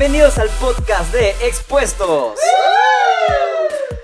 [0.00, 2.40] Bienvenidos al podcast de Expuestos.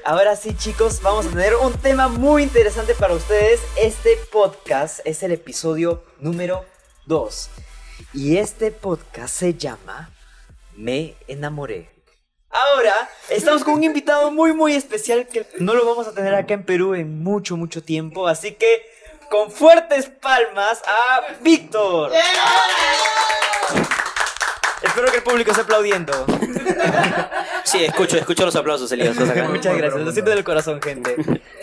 [0.04, 3.62] Ahora sí, chicos, vamos a tener un tema muy interesante para ustedes.
[3.78, 6.66] Este podcast es el episodio número
[7.06, 7.48] 2.
[8.12, 10.10] Y este podcast se llama
[10.74, 11.88] Me enamoré.
[12.50, 16.52] Ahora estamos con un invitado muy muy especial que no lo vamos a tener acá
[16.52, 18.82] en Perú en mucho mucho tiempo, así que
[19.30, 22.12] con fuertes palmas a Víctor.
[24.96, 26.26] Espero que el público esté aplaudiendo.
[27.64, 29.16] Sí, escucho, escucho los aplausos, Elías.
[29.16, 31.16] Muchas gracias, lo siento del corazón, gente.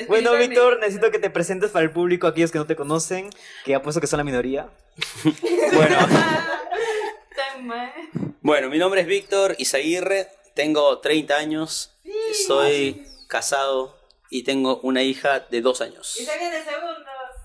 [0.08, 3.30] Bueno, Víctor, necesito que te presentes para el público, aquellos que no te conocen,
[3.64, 4.68] que apuesto que son la minoría.
[5.73, 5.98] Bueno,
[8.42, 11.92] bueno, mi nombre es Víctor Izaguirre, tengo 30 años,
[12.45, 13.98] soy casado
[14.30, 16.20] y tengo una hija de dos años.
[16.20, 16.58] Y se viene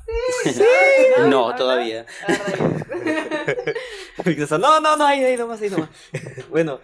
[1.26, 2.06] No, todavía.
[4.50, 5.90] No, no, no, ahí, ahí nomás, ahí nomás.
[6.50, 6.80] Bueno,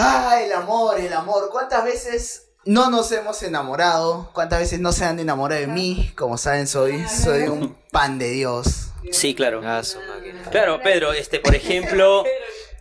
[0.00, 1.48] Ah, el amor, el amor.
[1.50, 4.30] ¿Cuántas veces no nos hemos enamorado?
[4.32, 6.12] ¿Cuántas veces no se han enamorado de mí?
[6.16, 8.90] Como saben, soy, soy un pan de Dios.
[9.10, 9.60] Sí, claro.
[9.64, 9.82] Ah.
[10.52, 12.24] Claro, Pedro, este, por ejemplo,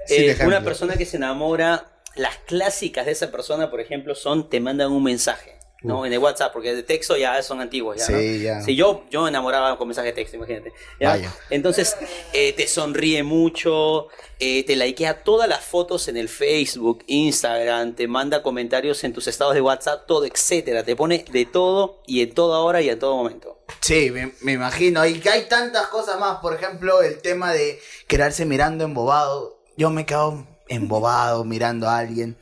[0.09, 4.59] eh, una persona que se enamora, las clásicas de esa persona, por ejemplo, son te
[4.59, 6.06] mandan un mensaje, ¿no?
[6.06, 8.20] En el WhatsApp, porque de texto ya son antiguos, ya, ¿no?
[8.20, 8.61] Ya.
[8.61, 10.73] Sí, yo, yo me enamoraba con mensaje de texto, imagínate.
[11.00, 11.09] ¿ya?
[11.09, 11.34] Vaya.
[11.50, 11.95] Entonces,
[12.34, 14.08] eh, te sonríe mucho,
[14.39, 19.28] eh, te likea todas las fotos en el Facebook, Instagram, te manda comentarios en tus
[19.28, 20.84] estados de WhatsApp, todo, etcétera.
[20.84, 23.59] Te pone de todo y en toda hora y en todo momento.
[23.81, 25.06] Sí, me, me imagino.
[25.06, 26.39] Y que hay tantas cosas más.
[26.39, 29.58] Por ejemplo, el tema de quedarse mirando embobado.
[29.75, 32.38] Yo me quedo embobado mirando a alguien.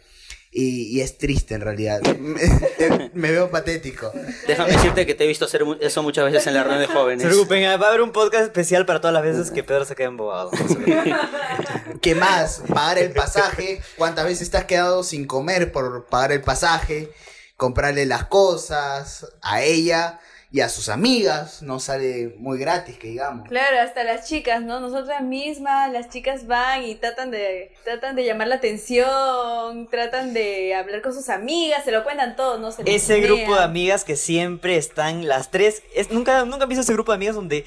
[0.57, 2.01] Y, y es triste en realidad.
[2.17, 4.09] Me, me veo patético.
[4.47, 6.93] Déjame decirte que te he visto hacer eso muchas veces en la reunión de se
[6.93, 7.25] jóvenes.
[7.25, 10.07] preocupen, va a haber un podcast especial para todas las veces que Pedro se queda
[10.07, 10.51] embobado.
[12.01, 12.61] ¿Qué más?
[12.73, 13.81] Pagar el pasaje.
[13.97, 17.11] ¿Cuántas veces te has quedado sin comer por pagar el pasaje?
[17.57, 20.19] Comprarle las cosas a ella
[20.51, 21.61] y a sus amigas.
[21.61, 23.47] No sale muy gratis, que digamos.
[23.49, 24.79] Claro, hasta las chicas, ¿no?
[24.79, 30.73] Nosotras mismas, las chicas van y tratan de, tratan de llamar la atención, tratan de
[30.75, 32.71] hablar con sus amigas, se lo cuentan todo, ¿no?
[32.71, 35.83] Se Ese grupo de amigas que siempre están las tres.
[35.93, 37.65] Es, nunca, nunca han visto ese grupo de amigas donde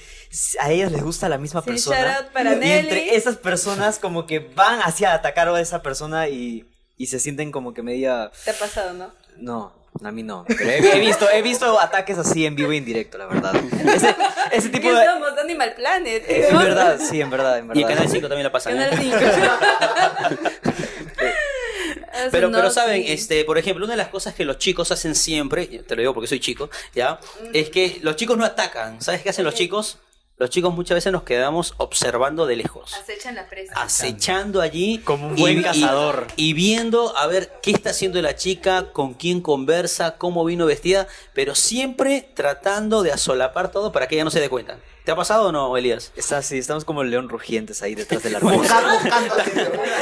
[0.61, 1.97] a ellas les gusta la misma Sí, persona.
[2.01, 2.79] shout out para y Nelly.
[2.81, 6.65] entre esas personas como que van hacia atacar a esa persona y,
[6.97, 8.31] y se sienten como que media...
[8.45, 9.13] Te ha pasado, ¿no?
[9.37, 9.73] No,
[10.05, 10.45] a mí no.
[10.47, 13.55] Pero he, he visto, he visto ataques así en vivo e indirecto, la verdad.
[13.95, 14.15] Ese,
[14.53, 15.05] ese tipo ¿Qué de...
[15.05, 15.39] somos?
[15.39, 16.27] Animal Planet.
[16.27, 17.83] ¿qué En verdad, sí, en verdad, en Y verdad.
[17.83, 18.81] en Canal 5 también la pasan.
[18.81, 18.89] ¿eh?
[18.91, 19.17] Canal 5.
[22.19, 23.13] Eso Pero, no, pero saben, sí.
[23.13, 26.01] este, por ejemplo, una de las cosas que los chicos hacen siempre, y te lo
[26.03, 27.21] digo porque soy chico, ¿ya?
[27.53, 29.01] Es que los chicos no atacan.
[29.01, 29.99] ¿Sabes qué hacen los chicos?
[30.39, 32.95] Los chicos muchas veces nos quedamos observando de lejos.
[32.95, 33.73] Acechan la presa.
[33.75, 34.99] Acechando allí.
[34.99, 36.29] Como un y- buen y- cazador.
[36.37, 41.09] Y, viendo a ver qué está haciendo la chica, con quién conversa, cómo vino vestida,
[41.35, 44.79] pero siempre tratando de asolapar todo para que ella no se dé cuenta.
[45.09, 46.13] ¿Te ha pasado o no, Elías?
[46.17, 48.57] Está así, estamos como león rugientes ahí detrás del árbol.
[48.57, 49.35] Buscar, buscando.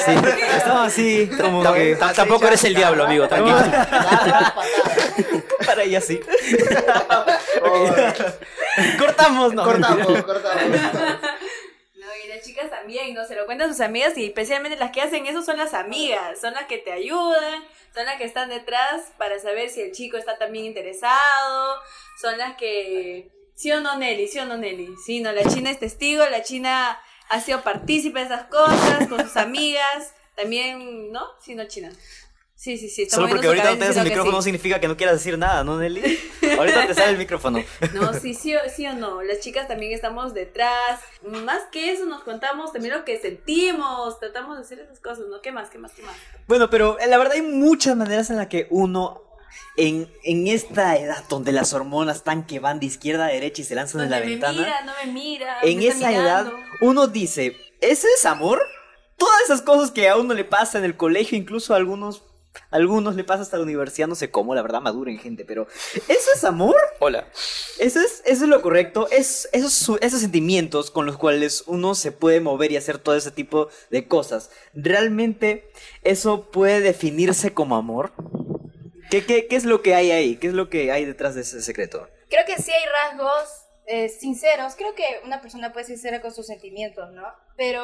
[0.04, 0.10] Sí,
[0.56, 1.96] estamos así, como que...
[1.96, 3.56] tam- tampoco eres el diablo, amigo, tranquilo.
[5.64, 6.18] Para ella sí.
[8.98, 9.62] Cortamos, ¿no?
[9.62, 10.64] Cortamos, cortamos.
[11.94, 13.24] No, y las chicas también, ¿no?
[13.26, 16.40] Se lo cuentan a sus amigas y especialmente las que hacen eso son las amigas,
[16.40, 17.62] son las que te ayudan,
[17.94, 21.76] son las que están detrás para saber si el chico está también interesado,
[22.20, 23.35] son las que...
[23.56, 24.28] ¿Sí o no, Nelly?
[24.28, 24.94] ¿Sí o no, Nelly?
[25.04, 26.98] Sí, no, la China es testigo, la China
[27.30, 31.22] ha sido partícipe de esas cosas con sus amigas, también, ¿no?
[31.42, 31.90] Sí, no, China.
[32.54, 33.02] Sí, sí, sí.
[33.02, 34.44] está Solo porque ahorita no tengas el micrófono no sí.
[34.46, 36.18] significa que no quieras decir nada, ¿no, Nelly?
[36.58, 37.62] Ahorita te sale el micrófono.
[37.92, 39.22] No, sí, sí, o- sí o no.
[39.22, 41.00] Las chicas también estamos detrás.
[41.22, 44.18] Más que eso, nos contamos también lo que sentimos.
[44.20, 45.42] Tratamos de hacer esas cosas, ¿no?
[45.42, 45.68] ¿Qué más?
[45.68, 45.92] ¿Qué más?
[45.92, 46.14] ¿Qué más?
[46.46, 49.22] Bueno, pero eh, la verdad hay muchas maneras en las que uno,
[49.76, 53.64] en, en esta edad donde las hormonas están que van de izquierda a derecha y
[53.64, 55.58] se lanzan en la me ventana, mira, no me mira.
[55.62, 58.62] en me esa edad uno dice, ¿ese es amor?
[59.16, 62.22] Todas esas cosas que a uno le pasa en el colegio, incluso a algunos,
[62.70, 65.66] a algunos le pasa hasta la universidad, no sé cómo, la verdad maduren gente, pero
[65.94, 66.76] ¿eso es amor?
[66.98, 67.26] Hola.
[67.78, 69.08] Eso es, eso es lo correcto.
[69.10, 73.30] Es esos, esos sentimientos con los cuales uno se puede mover y hacer todo ese
[73.30, 74.50] tipo de cosas.
[74.74, 75.70] ¿Realmente
[76.02, 78.12] eso puede definirse como amor?
[79.10, 80.36] ¿Qué, qué, qué es lo que hay ahí?
[80.36, 82.08] ¿Qué es lo que hay detrás de ese secreto?
[82.28, 84.74] Creo que sí hay rasgos eh, sinceros.
[84.74, 87.24] Creo que una persona puede ser sincera con sus sentimientos, ¿no?
[87.56, 87.82] Pero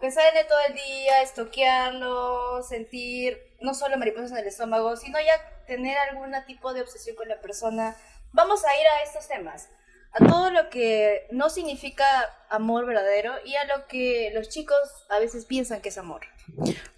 [0.00, 5.18] pensar en él todo el día, estoquearlo, sentir no solo mariposas en el estómago, sino
[5.20, 7.96] ya tener algún tipo de obsesión con la persona.
[8.32, 9.68] Vamos a ir a estos temas.
[10.12, 12.04] a todo lo que no significa
[12.48, 14.78] amor verdadero y a lo que los chicos
[15.10, 16.22] a veces piensan que es amor.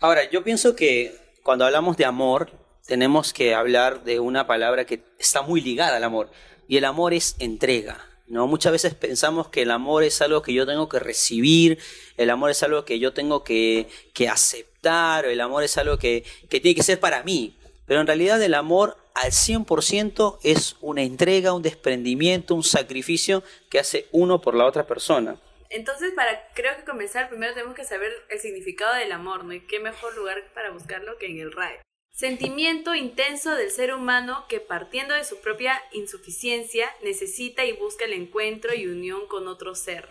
[0.00, 2.50] Ahora, yo pienso que cuando hablamos de amor,
[2.90, 6.28] tenemos que hablar de una palabra que está muy ligada al amor,
[6.66, 8.04] y el amor es entrega.
[8.26, 8.48] ¿no?
[8.48, 11.78] Muchas veces pensamos que el amor es algo que yo tengo que recibir,
[12.16, 16.24] el amor es algo que yo tengo que, que aceptar, el amor es algo que,
[16.48, 17.56] que tiene que ser para mí.
[17.86, 23.78] Pero en realidad el amor al 100% es una entrega, un desprendimiento, un sacrificio que
[23.78, 25.36] hace uno por la otra persona.
[25.68, 29.52] Entonces, para creo que comenzar, primero tenemos que saber el significado del amor, ¿no?
[29.52, 31.78] Y qué mejor lugar para buscarlo que en el RAE.
[32.20, 38.12] Sentimiento intenso del ser humano que partiendo de su propia insuficiencia necesita y busca el
[38.12, 40.06] encuentro y unión con otro ser.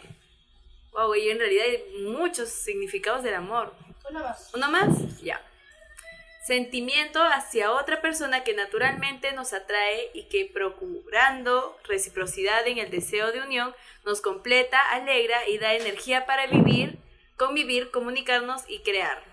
[0.91, 3.75] Wow, y en realidad hay muchos significados del amor.
[4.09, 4.49] Uno más.
[4.55, 5.21] ¿Uno más?
[5.21, 5.39] Ya.
[6.47, 13.31] Sentimiento hacia otra persona que naturalmente nos atrae y que procurando reciprocidad en el deseo
[13.31, 16.97] de unión nos completa, alegra y da energía para vivir,
[17.37, 19.28] convivir, comunicarnos y crear.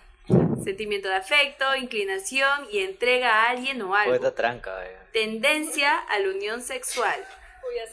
[0.65, 4.11] Sentimiento de afecto, inclinación y entrega a alguien o algo.
[4.13, 4.97] Poeta tranca, eh.
[5.13, 7.15] Tendencia a la unión sexual.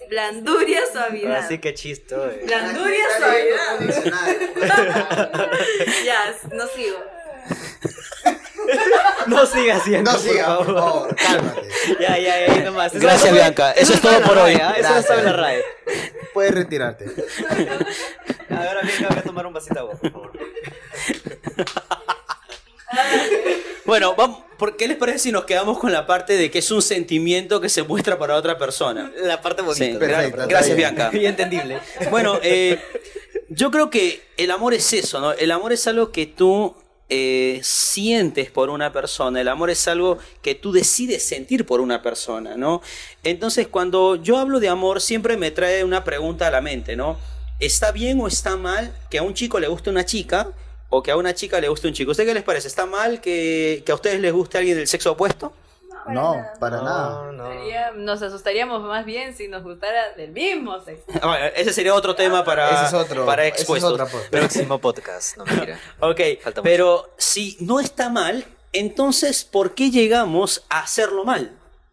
[0.10, 1.38] Blanduria, suavidad.
[1.38, 2.42] Así que chisto, eh.
[2.46, 3.80] Blanduria, suavidad.
[6.06, 6.98] Ya, no sigo.
[9.28, 10.80] No siga haciendo, No por siga, por favor.
[10.80, 11.62] favor, cálmate.
[12.00, 12.94] Ya, ya, ya, nomás.
[12.94, 13.72] Eso Gracias, está- Bianca.
[13.74, 14.54] Eso es todo por hoy.
[14.56, 14.74] ¿ah?
[14.78, 15.64] Eso no está en la RAE.
[16.34, 17.06] Puedes retirarte.
[18.50, 20.32] Ahora Bianca, voy a tomar un vasito de agua, por favor.
[23.86, 26.72] Bueno, vamos, ¿por qué les parece si nos quedamos con la parte de que es
[26.72, 29.12] un sentimiento que se muestra para otra persona?
[29.22, 29.98] La parte bonita.
[29.98, 30.78] Gracias, bien.
[30.78, 31.10] Bianca.
[31.10, 31.80] Bien entendible.
[32.10, 32.80] Bueno, eh,
[33.50, 35.34] yo creo que el amor es eso, ¿no?
[35.34, 36.76] El amor es algo que tú
[37.10, 42.02] eh, sientes por una persona, el amor es algo que tú decides sentir por una
[42.02, 42.82] persona, ¿no?
[43.24, 47.20] Entonces, cuando yo hablo de amor, siempre me trae una pregunta a la mente, ¿no?
[47.60, 50.54] ¿Está bien o está mal que a un chico le guste una chica
[50.96, 52.12] o que a una chica le guste un chico?
[52.12, 52.68] ¿Usted qué les parece?
[52.68, 55.54] ¿Está mal que, que a ustedes les guste alguien del sexo opuesto?
[56.08, 57.10] No, para nada.
[57.10, 57.48] No, no.
[57.50, 61.06] Sería- nos asustaríamos más bien si nos gustara del mismo sexo.
[61.22, 63.26] Bueno, ese sería otro tema para, Ese es otro.
[63.26, 64.12] para ese es expuestos.
[64.30, 65.38] Próximo podcast.
[65.38, 65.80] No mentira.
[66.02, 66.64] Ok, Falta mucho.
[66.64, 68.44] pero si no está mal,
[68.74, 71.52] entonces ¿por qué llegamos a hacerlo mal?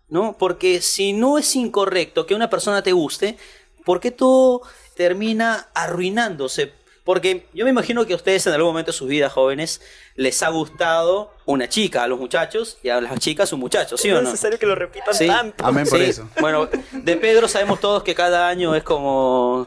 [0.08, 0.37] ¿No?
[0.37, 3.37] Porque si no es incorrecto que una persona te guste,
[3.85, 4.62] ¿por qué todo
[4.96, 6.73] termina arruinándose?
[7.10, 9.80] Porque yo me imagino que a ustedes en algún momento de sus vidas jóvenes
[10.14, 14.12] les ha gustado una chica, a los muchachos, y a las chicas un muchacho, ¿sí
[14.12, 14.28] o no no?
[14.28, 15.26] es necesario que lo repitan Sí.
[15.26, 15.66] tanto.
[15.66, 16.28] Amén por Sí, eso.
[16.40, 19.66] Bueno, de Pedro sabemos todos que cada año es como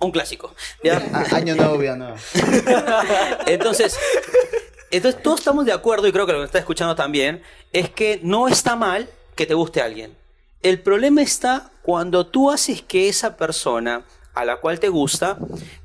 [0.00, 0.54] un clásico.
[0.84, 0.98] ¿ya?
[1.32, 2.18] Año vida nueva.
[3.46, 3.98] Entonces,
[4.90, 7.42] entonces, todos estamos de acuerdo, y creo que lo que está escuchando también,
[7.72, 10.14] es que no está mal que te guste alguien.
[10.62, 14.04] El problema está cuando tú haces que esa persona
[14.36, 15.38] a la cual te gusta,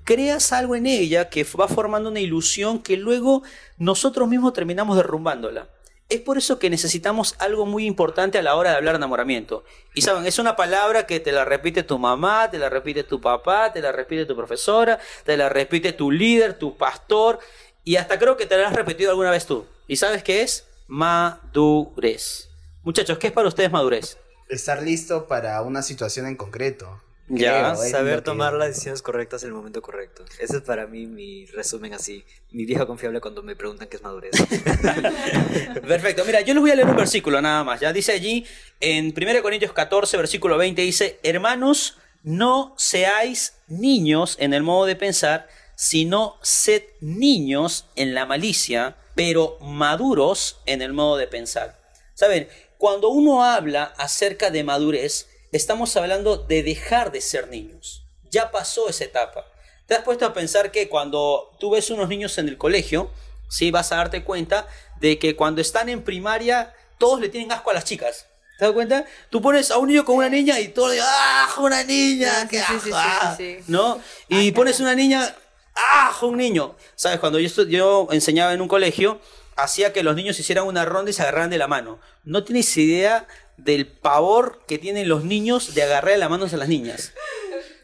[0.04, 3.44] creas algo en ella que va formando una ilusión que luego
[3.78, 5.70] nosotros mismos terminamos derrumbándola.
[6.10, 9.64] Es por eso que necesitamos algo muy importante a la hora de hablar de enamoramiento.
[9.94, 13.22] Y saben, es una palabra que te la repite tu mamá, te la repite tu
[13.22, 17.40] papá, te la repite tu profesora, te la repite tu líder, tu pastor,
[17.86, 19.66] y hasta creo que te la has repetido alguna vez tú.
[19.88, 20.68] ¿Y sabes qué es?
[20.88, 22.50] Madurez.
[22.84, 24.18] Muchachos, ¿qué es para ustedes madurez?
[24.50, 27.02] Estar listo para una situación en concreto.
[27.34, 30.26] Ya, Creo, es Saber que- tomar las decisiones correctas en el momento correcto.
[30.40, 32.26] Ese es para mí mi resumen así.
[32.52, 34.32] Mi vieja confiable cuando me preguntan qué es madurez.
[35.88, 37.80] Perfecto, mira, yo les voy a leer un versículo nada más.
[37.80, 38.46] Ya dice allí
[38.80, 44.96] en 1 Corintios 14, versículo 20, dice, hermanos, no seáis niños en el modo de
[44.96, 51.80] pensar, sino sed niños en la malicia, pero maduros en el modo de pensar.
[52.14, 52.48] Saben,
[52.78, 58.06] cuando uno habla acerca de madurez, estamos hablando de dejar de ser niños.
[58.30, 59.46] Ya pasó esa etapa.
[59.86, 63.12] ¿Te has puesto a pensar que cuando tú ves unos niños en el colegio,
[63.50, 64.68] sí vas a darte cuenta
[65.02, 68.28] de que cuando están en primaria, todos le tienen asco a las chicas?
[68.58, 69.06] ¿Te das cuenta?
[69.30, 72.48] Tú pones a un niño con una niña y todo, ¡ah, una niña!
[72.48, 72.92] ¡Qué sí, sí,
[73.36, 73.58] sí.
[73.68, 74.00] ¿No?
[74.30, 75.36] Y pones una niña,
[75.76, 76.76] ¡ah, un niño!
[76.96, 77.20] ¿Sabes?
[77.20, 79.20] Cuando yo, yo enseñaba en un colegio,
[79.56, 82.00] hacía que los niños hicieran una ronda y se agarraran de la mano.
[82.24, 83.28] No tienes idea
[83.64, 87.14] del pavor que tienen los niños de agarrar de la mano a las niñas.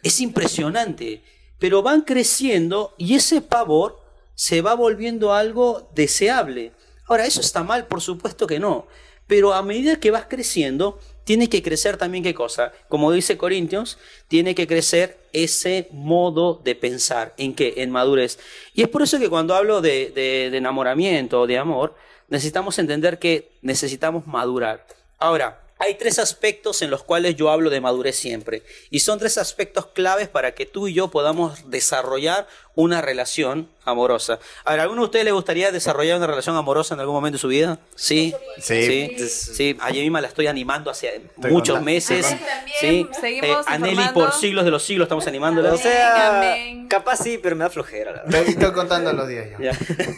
[0.03, 1.24] Es impresionante.
[1.60, 4.00] Pero van creciendo y ese pavor
[4.36, 6.72] se va volviendo algo deseable.
[7.07, 7.88] Ahora, ¿eso está mal?
[7.88, 8.88] Por supuesto que no.
[9.25, 12.72] Pero a medida que vas creciendo, tiene que crecer también qué cosa.
[12.88, 17.34] Como dice Corintios, tiene que crecer ese modo de pensar.
[17.38, 17.74] ¿En qué?
[17.77, 18.39] En madurez.
[18.74, 21.96] Y es por eso que cuando hablo de, de, de enamoramiento o de amor,
[22.29, 24.86] necesitamos entender que necesitamos madurar.
[25.17, 28.63] Ahora, hay tres aspectos en los cuales yo hablo de madurez siempre.
[28.89, 34.38] Y son tres aspectos claves para que tú y yo podamos desarrollar una relación amorosa.
[34.63, 37.38] A ver, ¿a alguno de ustedes le gustaría desarrollar una relación amorosa en algún momento
[37.38, 37.79] de su vida?
[37.96, 38.36] Sí.
[38.62, 39.10] Sí.
[39.17, 39.29] Sí.
[39.29, 39.77] sí.
[39.81, 41.81] A Yemima la estoy animando hace muchos contando.
[41.81, 42.22] meses.
[42.27, 42.46] También,
[42.79, 43.07] Sí.
[43.19, 44.13] seguimos a Nelly informando.
[44.13, 45.74] por siglos de los siglos estamos animándola.
[45.74, 46.88] O sea, amén.
[46.88, 48.12] capaz sí, pero me da flojera.
[48.12, 48.39] la verdad.
[48.41, 49.72] Estoy, estoy contando los días ya.
[49.72, 49.77] Ya.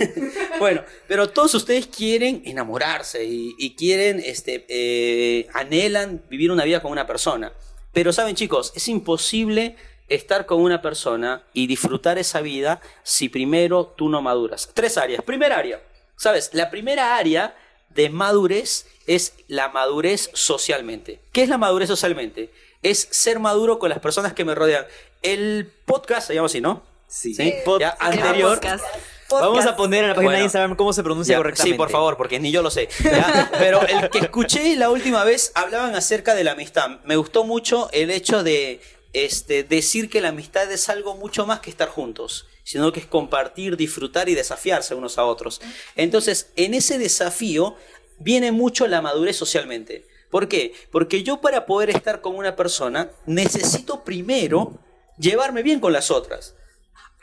[0.60, 6.82] bueno, pero todos ustedes quieren enamorarse y, y quieren, este, eh, anhelan vivir una vida
[6.82, 7.54] con una persona.
[7.94, 9.76] Pero saben chicos, es imposible
[10.10, 14.70] estar con una persona y disfrutar esa vida si primero tú no maduras.
[14.74, 15.24] Tres áreas.
[15.24, 15.82] Primera área.
[16.18, 16.50] ¿Sabes?
[16.54, 17.56] La primera área
[17.90, 21.22] de madurez es la madurez socialmente.
[21.32, 22.52] ¿Qué es la madurez socialmente?
[22.84, 24.86] Es ser maduro con las personas que me rodean.
[25.22, 26.84] El podcast se llama así, ¿no?
[27.08, 27.34] Sí.
[27.34, 27.54] ¿Sí?
[27.66, 28.56] Pod- Ya, anterior.
[28.60, 28.86] Podcast.
[29.32, 30.38] Vamos a poner en la página Bueno.
[30.40, 31.74] de Instagram cómo se pronuncia Ya, correctamente.
[31.74, 32.90] Sí, por favor, porque ni yo lo sé.
[33.04, 33.52] ¿ya?
[33.60, 37.00] Pero el que escuché la última vez hablaban acerca de la amistad.
[37.06, 38.82] Me gustó mucho el hecho de
[39.14, 43.06] este, decir que la amistad es algo mucho más que estar juntos, sino que es
[43.06, 45.62] compartir, disfrutar y desafiarse unos a otros.
[45.96, 47.76] Entonces, en ese desafío
[48.20, 50.06] viene mucho la madurez socialmente.
[50.30, 50.74] ¿Por qué?
[50.92, 54.80] Porque yo para poder estar con una persona necesito primero
[55.18, 56.56] llevarme bien con las otras.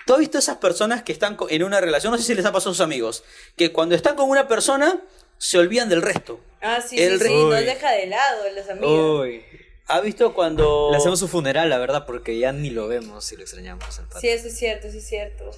[0.06, 2.12] ¿Tú has visto esas personas que están en una relación?
[2.12, 3.24] No sé si les ha pasado a sus amigos.
[3.56, 5.00] Que cuando están con una persona,
[5.38, 6.40] se olvidan del resto.
[6.60, 7.64] Ah, sí, El sí, sí, nos Uy.
[7.64, 9.20] deja de lado los amigos.
[9.20, 9.44] Uy.
[9.88, 10.88] ¿Ha visto cuando...
[10.90, 13.98] Le hacemos su funeral, la verdad, porque ya ni lo vemos y lo extrañamos.
[13.98, 14.20] al.
[14.20, 15.50] Sí, eso es cierto, eso es cierto.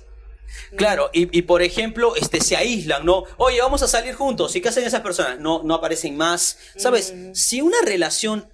[0.76, 3.24] Claro, y, y por ejemplo, este, se aíslan, ¿no?
[3.36, 4.54] Oye, vamos a salir juntos.
[4.56, 5.38] ¿Y qué hacen esas personas?
[5.38, 6.58] No, no aparecen más.
[6.76, 7.14] ¿Sabes?
[7.32, 8.48] Si una relación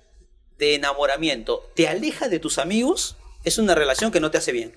[0.59, 4.73] de enamoramiento te aleja de tus amigos, es una relación que no te hace bien.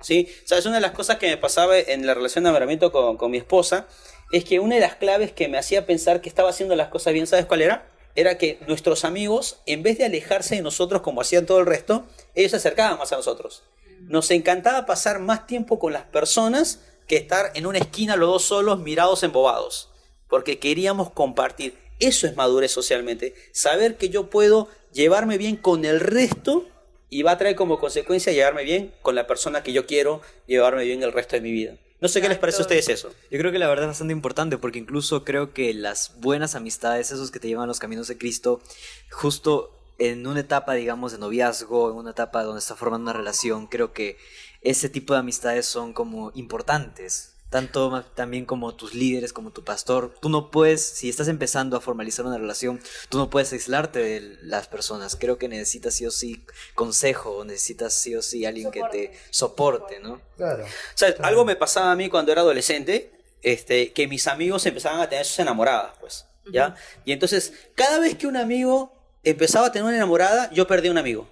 [0.00, 0.28] ¿Sí?
[0.44, 0.66] ¿Sabes?
[0.66, 3.38] Una de las cosas que me pasaba en la relación de enamoramiento con, con mi
[3.38, 3.88] esposa
[4.30, 7.12] es que una de las claves que me hacía pensar que estaba haciendo las cosas
[7.12, 7.86] bien, ¿sabes cuál era?
[8.16, 12.06] Era que nuestros amigos, en vez de alejarse de nosotros como hacían todo el resto,
[12.34, 13.62] ellos se acercaban más a nosotros.
[14.00, 18.42] Nos encantaba pasar más tiempo con las personas que estar en una esquina los dos
[18.42, 19.90] solos mirados embobados,
[20.28, 21.78] porque queríamos compartir.
[21.98, 26.66] Eso es madurez socialmente, saber que yo puedo llevarme bien con el resto
[27.08, 30.84] y va a traer como consecuencia llevarme bien con la persona que yo quiero llevarme
[30.84, 31.76] bien el resto de mi vida.
[32.00, 33.10] No sé qué les parece a ustedes eso.
[33.30, 37.10] Yo creo que la verdad es bastante importante porque incluso creo que las buenas amistades,
[37.10, 38.60] esos que te llevan a los caminos de Cristo,
[39.10, 43.66] justo en una etapa, digamos, de noviazgo, en una etapa donde está formando una relación,
[43.66, 44.18] creo que
[44.60, 47.35] ese tipo de amistades son como importantes.
[47.50, 50.12] Tanto también como tus líderes, como tu pastor.
[50.20, 54.38] Tú no puedes, si estás empezando a formalizar una relación, tú no puedes aislarte de
[54.42, 55.16] las personas.
[55.16, 59.12] Creo que necesitas sí o sí consejo, o necesitas sí o sí alguien que te
[59.30, 60.20] soporte, ¿no?
[60.36, 60.64] Claro.
[60.64, 63.12] O sea, algo me pasaba a mí cuando era adolescente,
[63.42, 66.74] este, que mis amigos empezaban a tener sus enamoradas, pues, ¿ya?
[67.04, 70.98] Y entonces, cada vez que un amigo empezaba a tener una enamorada, yo perdí un
[70.98, 71.28] amigo.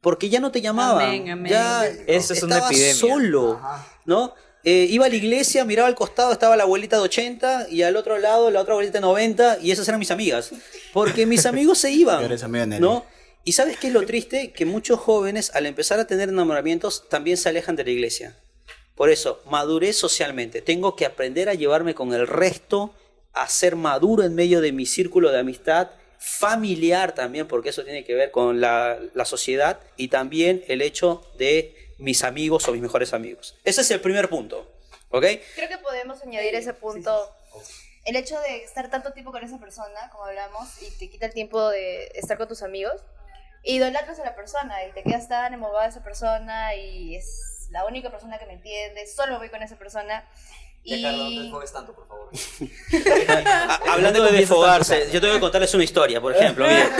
[0.00, 1.06] Porque ya no te llamaban.
[1.06, 1.50] Amén, amén.
[1.50, 2.94] Ya Eso es una epidemia.
[2.94, 3.60] solo,
[4.04, 4.34] ¿no?
[4.70, 7.96] Eh, iba a la iglesia, miraba al costado, estaba la abuelita de 80 y al
[7.96, 10.50] otro lado la otra abuelita de 90 y esas eran mis amigas.
[10.92, 12.20] Porque mis amigos se iban.
[12.78, 13.06] ¿no?
[13.44, 14.52] Y ¿sabes qué es lo triste?
[14.52, 18.36] Que muchos jóvenes al empezar a tener enamoramientos también se alejan de la iglesia.
[18.94, 20.60] Por eso, madurez socialmente.
[20.60, 22.94] Tengo que aprender a llevarme con el resto,
[23.32, 28.04] a ser maduro en medio de mi círculo de amistad, familiar también, porque eso tiene
[28.04, 32.80] que ver con la, la sociedad, y también el hecho de mis amigos o mis
[32.80, 33.56] mejores amigos.
[33.64, 34.72] Ese es el primer punto.
[35.10, 35.24] ¿Ok?
[35.54, 37.34] Creo que podemos añadir ese punto.
[38.04, 41.32] El hecho de estar tanto tiempo con esa persona, como hablamos, y te quita el
[41.32, 43.02] tiempo de estar con tus amigos,
[43.62, 47.84] idolatras a la persona y te quedas tan embobada de esa persona y es la
[47.84, 50.24] única persona que me entiende, solo voy con esa persona.
[50.96, 51.02] Y...
[51.72, 52.30] tanto, por favor.
[53.88, 56.66] Hablando de desfogarse, yo tengo que contarles una historia, por ejemplo.
[56.66, 56.88] miren.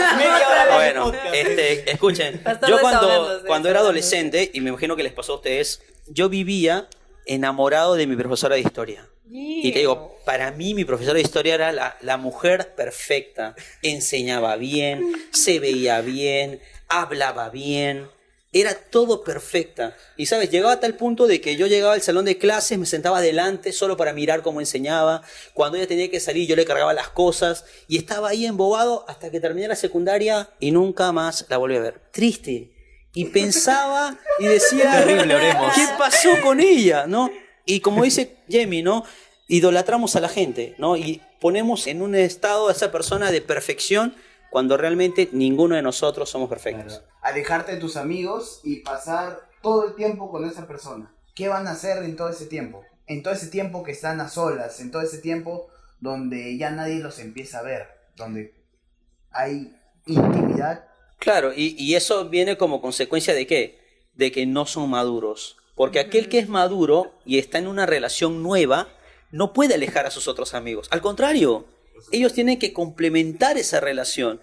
[0.69, 5.35] Bueno, este, escuchen, yo cuando, cuando era adolescente, y me imagino que les pasó a
[5.37, 6.87] ustedes, yo vivía
[7.25, 9.07] enamorado de mi profesora de historia.
[9.31, 13.55] Y te digo, para mí mi profesora de historia era la, la mujer perfecta.
[13.81, 18.07] Enseñaba bien, se veía bien, hablaba bien.
[18.51, 19.95] Era todo perfecta.
[20.17, 22.87] Y sabes, llegaba a tal punto de que yo llegaba al salón de clases, me
[22.87, 25.21] sentaba adelante solo para mirar cómo enseñaba.
[25.53, 27.65] Cuando ella tenía que salir, yo le cargaba las cosas.
[27.87, 31.81] Y estaba ahí embobado hasta que terminé la secundaria y nunca más la volví a
[31.81, 32.01] ver.
[32.11, 32.71] Triste.
[33.13, 35.35] Y pensaba y decía, Terrible.
[35.75, 37.05] ¿qué pasó con ella?
[37.05, 37.29] ¿No?
[37.65, 39.03] Y como dice Jamie, ¿no?
[39.47, 40.97] Idolatramos a la gente, ¿no?
[40.97, 44.15] Y ponemos en un estado a esa persona de perfección
[44.49, 47.03] cuando realmente ninguno de nosotros somos perfectos.
[47.21, 51.13] Alejarte de tus amigos y pasar todo el tiempo con esa persona.
[51.35, 52.83] ¿Qué van a hacer en todo ese tiempo?
[53.07, 55.67] En todo ese tiempo que están a solas, en todo ese tiempo
[55.99, 58.53] donde ya nadie los empieza a ver, donde
[59.31, 59.75] hay
[60.05, 60.85] intimidad.
[61.17, 63.79] Claro, y, y eso viene como consecuencia de qué?
[64.13, 65.57] De que no son maduros.
[65.75, 68.87] Porque aquel que es maduro y está en una relación nueva,
[69.31, 70.87] no puede alejar a sus otros amigos.
[70.91, 71.65] Al contrario,
[72.11, 74.41] ellos tienen que complementar esa relación.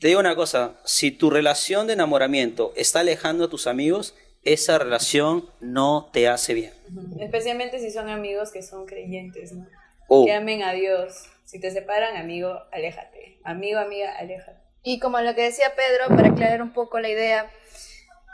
[0.00, 4.14] Te digo una cosa, si tu relación de enamoramiento está alejando a tus amigos,
[4.44, 6.72] esa relación no te hace bien.
[7.20, 9.66] Especialmente si son amigos que son creyentes, ¿no?
[10.08, 11.24] Oh, Que amen a Dios.
[11.44, 13.40] Si te separan, amigo, aléjate.
[13.44, 14.58] Amigo, amiga, aléjate.
[14.82, 17.50] Y como lo que decía Pedro, para aclarar un poco la idea,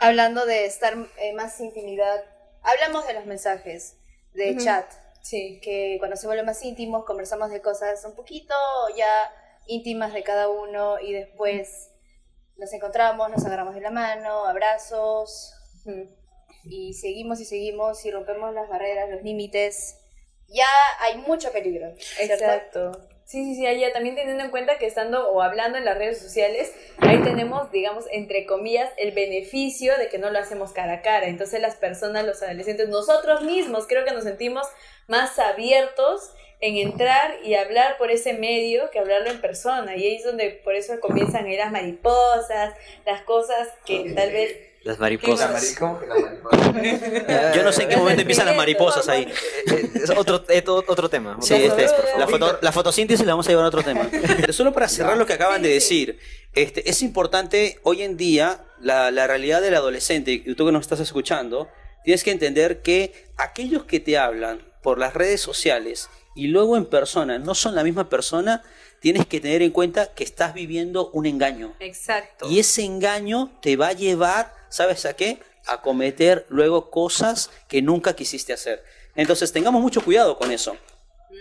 [0.01, 2.23] hablando de estar eh, más intimidad,
[2.63, 3.97] hablamos de los mensajes
[4.35, 4.85] de chat,
[5.25, 5.59] Sí.
[5.63, 8.55] que cuando se vuelven más íntimos conversamos de cosas un poquito
[8.95, 9.09] ya
[9.67, 11.91] íntimas de cada uno y después
[12.59, 15.55] nos encontramos, nos agarramos de la mano, abrazos
[16.65, 19.99] y seguimos y seguimos y rompemos las barreras, los límites.
[20.49, 20.69] Ya
[21.01, 22.35] hay mucho peligro, ¿cierto?
[22.35, 22.93] Exacto.
[23.25, 26.21] Sí, sí, sí, ya también teniendo en cuenta que estando o hablando en las redes
[26.21, 31.03] sociales, ahí tenemos, digamos, entre comillas, el beneficio de que no lo hacemos cara a
[31.03, 31.27] cara.
[31.27, 34.67] Entonces las personas, los adolescentes, nosotros mismos creo que nos sentimos
[35.09, 36.31] más abiertos
[36.61, 39.97] en entrar y hablar por ese medio que hablarlo en persona.
[39.97, 44.31] Y ahí es donde por eso comienzan a ir las mariposas, las cosas que tal
[44.33, 44.57] vez...
[44.85, 45.77] Las La mariposas.
[47.55, 49.27] yo no sé en qué momento empiezan las mariposas ahí.
[49.95, 51.39] Es otro, es otro tema.
[51.41, 52.21] Sí, Otro este, tema, por favor.
[52.21, 54.09] la, foto- la fotosíntesis la vamos a llevar a otro tema.
[54.11, 56.19] Pero solo para cerrar lo que acaban de decir,
[56.55, 60.83] este, es importante hoy en día la, la realidad del adolescente, y tú que nos
[60.83, 61.69] estás escuchando,
[62.05, 66.85] tienes que entender que aquellos que te hablan por las redes sociales y luego en
[66.85, 68.63] persona no son la misma persona,
[69.01, 71.75] tienes que tener en cuenta que estás viviendo un engaño.
[71.81, 72.49] Exacto.
[72.51, 75.41] Y ese engaño te va a llevar, ¿sabes a qué?
[75.67, 78.85] A cometer luego cosas que nunca quisiste hacer.
[79.17, 80.77] Entonces tengamos mucho cuidado con eso.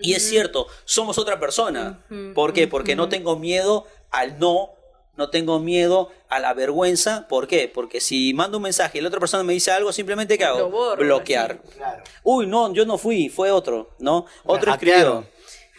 [0.01, 2.01] Y es cierto, somos otra persona.
[2.33, 2.67] ¿Por qué?
[2.67, 4.71] Porque no tengo miedo al no,
[5.15, 7.27] no tengo miedo a la vergüenza.
[7.27, 7.71] ¿Por qué?
[7.73, 10.69] Porque si mando un mensaje y la otra persona me dice algo, simplemente ¿qué hago?
[10.69, 11.59] Borro, Bloquear.
[11.75, 12.03] Claro.
[12.23, 14.25] Uy, no, yo no fui, fue otro, ¿no?
[14.43, 15.25] Otro escribió.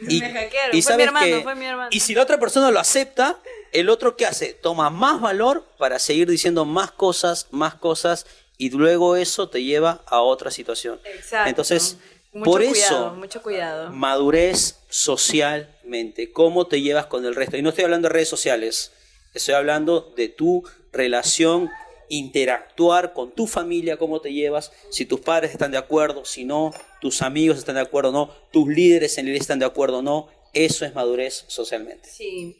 [0.08, 1.88] Y, Me hackearon, y fue mi sabes hermano, que- fue mi hermano.
[1.92, 3.38] y si la otra persona lo acepta,
[3.70, 4.52] el otro ¿qué hace?
[4.52, 8.26] Toma más valor para seguir diciendo más cosas, más cosas,
[8.58, 11.00] y luego eso te lleva a otra situación.
[11.04, 11.48] Exacto.
[11.48, 11.96] Entonces,
[12.32, 12.74] Mucho por cuidado,
[13.06, 13.90] eso, Mucho cuidado.
[13.92, 17.56] madurez socialmente, cómo te llevas con el resto.
[17.56, 18.92] Y no estoy hablando de redes sociales,
[19.34, 21.70] estoy hablando de tu relación,
[22.08, 26.72] interactuar con tu familia, cómo te llevas, si tus padres están de acuerdo, si no,
[27.00, 30.02] tus amigos están de acuerdo o no, tus líderes en la están de acuerdo o
[30.02, 30.28] no.
[30.52, 32.08] Eso es madurez socialmente.
[32.08, 32.56] Sí.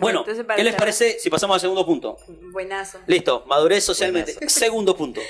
[0.00, 2.16] Bueno, Entonces, ¿qué les parece si pasamos al segundo punto?
[2.52, 3.00] Buenazo.
[3.06, 4.48] Listo, madurez socialmente.
[4.48, 5.20] Segundo punto.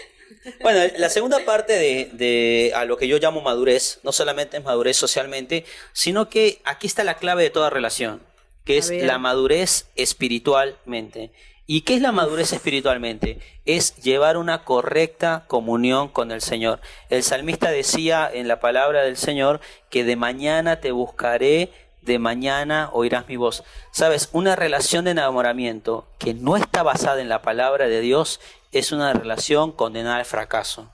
[0.60, 4.64] Bueno, la segunda parte de, de a lo que yo llamo madurez, no solamente es
[4.64, 8.22] madurez socialmente, sino que aquí está la clave de toda relación,
[8.64, 11.32] que es la madurez espiritualmente.
[11.66, 13.38] ¿Y qué es la madurez espiritualmente?
[13.64, 16.80] Es llevar una correcta comunión con el Señor.
[17.08, 21.72] El salmista decía en la palabra del Señor que de mañana te buscaré,
[22.02, 23.62] de mañana oirás mi voz.
[23.92, 28.40] Sabes, una relación de enamoramiento que no está basada en la palabra de Dios
[28.72, 30.90] es una relación condenada al fracaso.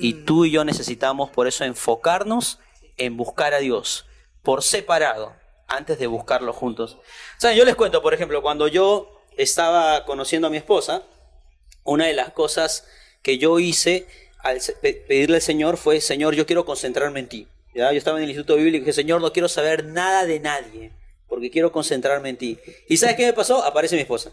[0.00, 2.60] Y tú y yo necesitamos por eso enfocarnos
[2.96, 4.06] en buscar a Dios
[4.42, 5.41] por separado
[5.72, 6.98] antes de buscarlo juntos.
[7.38, 11.02] Saben, yo les cuento, por ejemplo, cuando yo estaba conociendo a mi esposa,
[11.84, 12.86] una de las cosas
[13.22, 14.06] que yo hice
[14.38, 17.48] al pedirle al Señor fue, Señor, yo quiero concentrarme en ti.
[17.74, 17.90] ¿Ya?
[17.92, 20.92] Yo estaba en el Instituto Bíblico y dije, Señor, no quiero saber nada de nadie,
[21.26, 22.58] porque quiero concentrarme en ti.
[22.88, 23.64] ¿Y sabes qué me pasó?
[23.64, 24.32] Aparece mi esposa.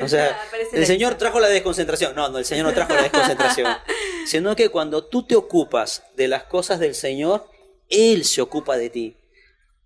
[0.00, 0.36] O sea,
[0.72, 2.14] el Señor trajo la desconcentración.
[2.16, 3.76] No, no, el Señor no trajo la desconcentración.
[4.26, 7.48] sino que cuando tú te ocupas de las cosas del Señor,
[7.88, 9.15] Él se ocupa de ti.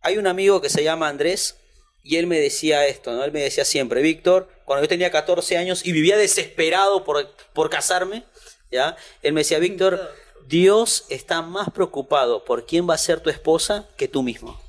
[0.02, 1.56] Hay un amigo que se llama Andrés
[2.02, 3.24] y él me decía esto, ¿no?
[3.24, 7.68] Él me decía siempre, Víctor, cuando yo tenía 14 años y vivía desesperado por, por
[7.68, 8.24] casarme,
[8.70, 8.96] ¿ya?
[9.22, 10.10] Él me decía, Víctor,
[10.46, 14.60] Dios está más preocupado por quién va a ser tu esposa que tú mismo.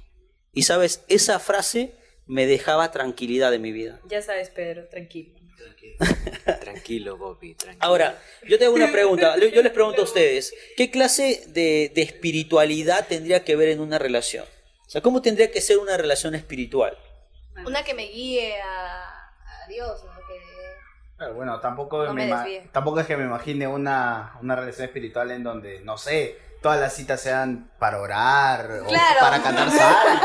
[0.53, 1.95] Y sabes, esa frase
[2.27, 4.01] me dejaba tranquilidad en mi vida.
[4.09, 5.39] Ya sabes, Pedro, tranquilo.
[6.59, 7.85] Tranquilo, Bobby, tranquilo.
[7.85, 9.37] Ahora, yo te hago una pregunta.
[9.37, 13.79] Yo yo les pregunto a ustedes, ¿qué clase de, de espiritualidad tendría que ver en
[13.79, 14.45] una relación?
[14.91, 16.97] O sea, ¿cómo tendría que ser una relación espiritual?
[17.65, 19.05] Una que me guíe a,
[19.63, 20.11] a Dios, ¿no?
[20.27, 22.69] Que bueno, tampoco, No me me ima- desvíe.
[22.73, 26.91] tampoco es que me imagine una, una relación espiritual en donde, no sé, todas las
[26.93, 29.15] citas sean para orar Claro.
[29.15, 30.23] o para cantar salmos.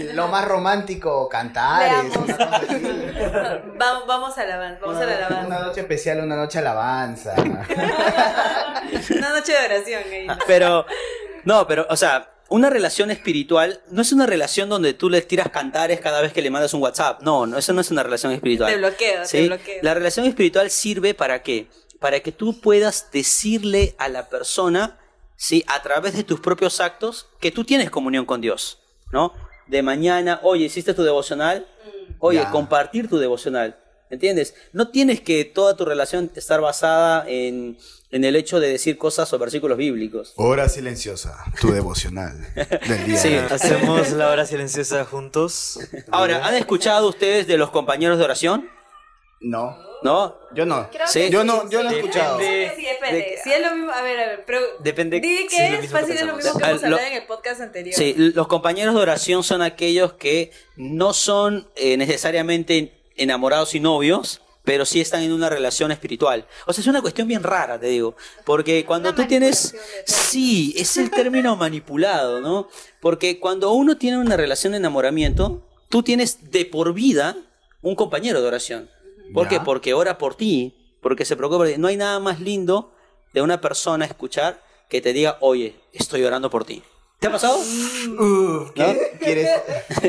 [0.14, 1.80] Lo más romántico, cantar.
[1.82, 2.16] Veamos.
[2.16, 2.82] una cosa así.
[3.76, 5.46] vamos, vamos a la alabanza, vamos a la Una, alabanza.
[5.48, 7.34] una noche especial, una noche alabanza.
[9.16, 10.26] Una noche de oración ahí.
[10.46, 10.86] Pero,
[11.44, 15.50] no, pero, o sea, una relación espiritual no es una relación donde tú le tiras
[15.50, 17.22] cantares cada vez que le mandas un WhatsApp.
[17.22, 18.70] No, no, eso no es una relación espiritual.
[18.72, 19.78] Te bloqueo, te bloqueo.
[19.82, 21.68] La relación espiritual sirve para qué?
[21.98, 24.98] Para que tú puedas decirle a la persona,
[25.36, 25.64] ¿sí?
[25.66, 28.78] a través de tus propios actos, que tú tienes comunión con Dios,
[29.12, 29.32] ¿no?
[29.66, 31.66] De mañana, oye, ¿hiciste tu devocional?
[32.20, 32.50] Oye, Ya.
[32.50, 33.76] compartir tu devocional,
[34.10, 34.54] ¿entiendes?
[34.72, 37.76] No tienes que toda tu relación estar basada en,
[38.10, 40.32] en el hecho de decir cosas o versículos bíblicos.
[40.36, 42.46] Hora silenciosa, tu devocional
[42.88, 43.16] del día.
[43.18, 43.34] Sí.
[43.34, 45.78] Hacemos la hora silenciosa juntos.
[46.10, 48.68] Ahora, ¿han escuchado ustedes de los compañeros de oración?
[49.40, 50.34] No, ¿no?
[50.54, 50.88] yo no.
[50.90, 51.20] Creo Sí.
[51.20, 52.08] que Yo no, yo no he Depende.
[52.10, 52.38] escuchado.
[52.38, 53.16] De- Sí, espérate.
[53.16, 55.58] de- Si es lo mismo, a ver, a ver, pero Depende Di si es que
[55.58, 57.94] lo es mismo que fácil, es lo mismo que hemos hablado en el podcast anterior.
[57.94, 64.40] Sí, los compañeros de oración son aquellos que no son eh, necesariamente enamorados y novios,
[64.66, 66.46] pero sí están en una relación espiritual.
[66.66, 69.76] O sea, es una cuestión bien rara, te digo, porque cuando Una tú tienes...
[70.06, 72.68] Sí, es el término manipulado, ¿no?
[73.00, 77.36] Porque cuando uno tiene una relación de enamoramiento, tú tienes de por vida
[77.80, 78.90] un compañero de oración.
[79.32, 79.60] ¿Por qué?
[79.60, 81.74] Porque ora por ti, porque se preocupa por ti.
[81.78, 82.92] No hay nada más lindo
[83.32, 86.82] de una persona escuchar que te diga, oye, estoy orando por ti.
[87.18, 87.56] ¿Te ha pasado?
[87.58, 89.16] Uf, ¿qué?
[89.18, 89.48] ¿Quieres?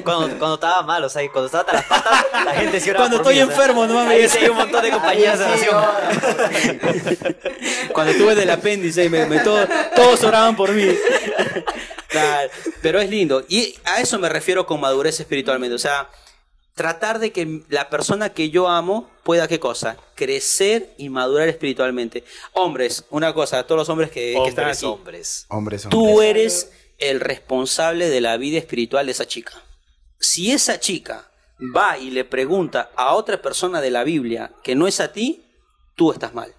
[0.03, 3.23] Cuando, cuando estaba mal, o sea, cuando estaba hasta las patas, la gente oraba Cuando
[3.23, 3.55] por estoy mí, o sea.
[3.55, 4.31] enfermo, no Ahí mames.
[4.31, 5.85] sí hay un montón de Ahí oración.
[7.93, 9.65] Cuando tuve del apéndice, me, me- todo-
[9.95, 10.85] todos oraban por mí.
[12.81, 13.43] Pero es lindo.
[13.47, 15.75] Y a eso me refiero con madurez espiritualmente.
[15.75, 16.09] O sea,
[16.73, 19.97] tratar de que la persona que yo amo pueda, ¿qué cosa?
[20.15, 22.23] Crecer y madurar espiritualmente.
[22.53, 24.85] Hombres, una cosa, todos los hombres que, que están aquí.
[24.85, 25.45] hombres.
[25.49, 25.89] Hombres, hombres.
[25.89, 29.53] Tú eres el responsable de la vida espiritual de esa chica.
[30.19, 31.29] Si esa chica
[31.75, 35.43] va y le pregunta a otra persona de la Biblia que no es a ti,
[35.95, 36.53] tú estás mal.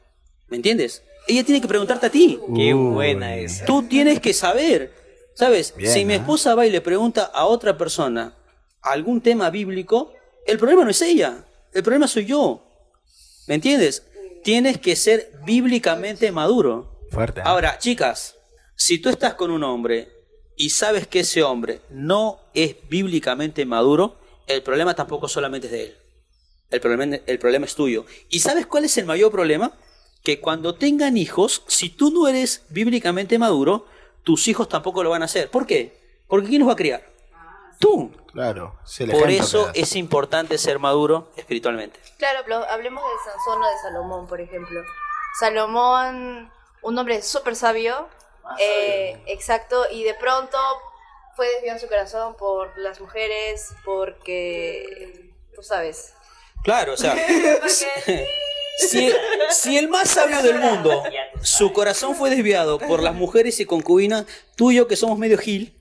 [0.48, 1.03] ¿Me entiendes?
[1.27, 2.40] Ella tiene que preguntarte a ti.
[2.55, 3.64] Qué buena esa.
[3.64, 4.94] Tú tienes que saber.
[5.35, 5.74] ¿Sabes?
[5.77, 8.35] Bien, si mi esposa va y le pregunta a otra persona
[8.83, 10.12] algún tema bíblico,
[10.46, 11.44] el problema no es ella.
[11.72, 12.64] El problema soy yo.
[13.46, 14.05] ¿Me entiendes?
[14.42, 16.98] Tienes que ser bíblicamente maduro.
[17.11, 17.40] Fuerte.
[17.40, 17.44] ¿eh?
[17.46, 18.37] Ahora, chicas,
[18.74, 20.18] si tú estás con un hombre
[20.59, 24.16] y sabes que ese hombre no es bíblicamente maduro,
[24.49, 25.99] el problema tampoco solamente es de él.
[26.71, 28.05] El problema, el problema es tuyo.
[28.29, 29.73] ¿Y sabes cuál es el mayor problema?
[30.23, 33.87] Que cuando tengan hijos, si tú no eres bíblicamente maduro,
[34.25, 35.49] tus hijos tampoco lo van a hacer.
[35.49, 36.23] ¿Por qué?
[36.27, 37.07] Porque ¿quién los va a criar?
[37.79, 38.12] Tú.
[38.33, 42.01] Claro, es Por eso es importante ser maduro espiritualmente.
[42.18, 44.83] Claro, pero hablemos de Sansón o de Salomón, por ejemplo.
[45.38, 46.51] Salomón,
[46.83, 48.09] un hombre súper sabio,
[48.59, 50.59] eh, exacto, y de pronto
[51.37, 56.15] fue desviado en su corazón por las mujeres, porque, tú sabes,
[56.63, 57.17] Claro, o sea,
[58.79, 59.11] si,
[59.51, 61.03] si el más sabio del mundo,
[61.43, 65.39] su corazón fue desviado por las mujeres y concubinas, tú y yo que somos medio
[65.39, 65.75] gil,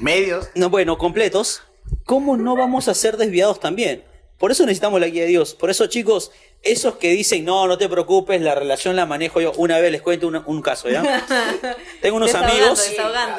[0.00, 0.50] Medios.
[0.54, 1.62] no, bueno, completos,
[2.04, 4.04] ¿cómo no vamos a ser desviados también?
[4.38, 5.54] Por eso necesitamos la guía de Dios.
[5.54, 6.30] Por eso, chicos,
[6.62, 9.52] esos que dicen, no, no te preocupes, la relación la manejo yo.
[9.56, 11.02] Una vez les cuento una- un caso, ¿ya?
[12.02, 12.90] Tengo unos Desahogando, amigos.
[12.90, 13.36] desahogando.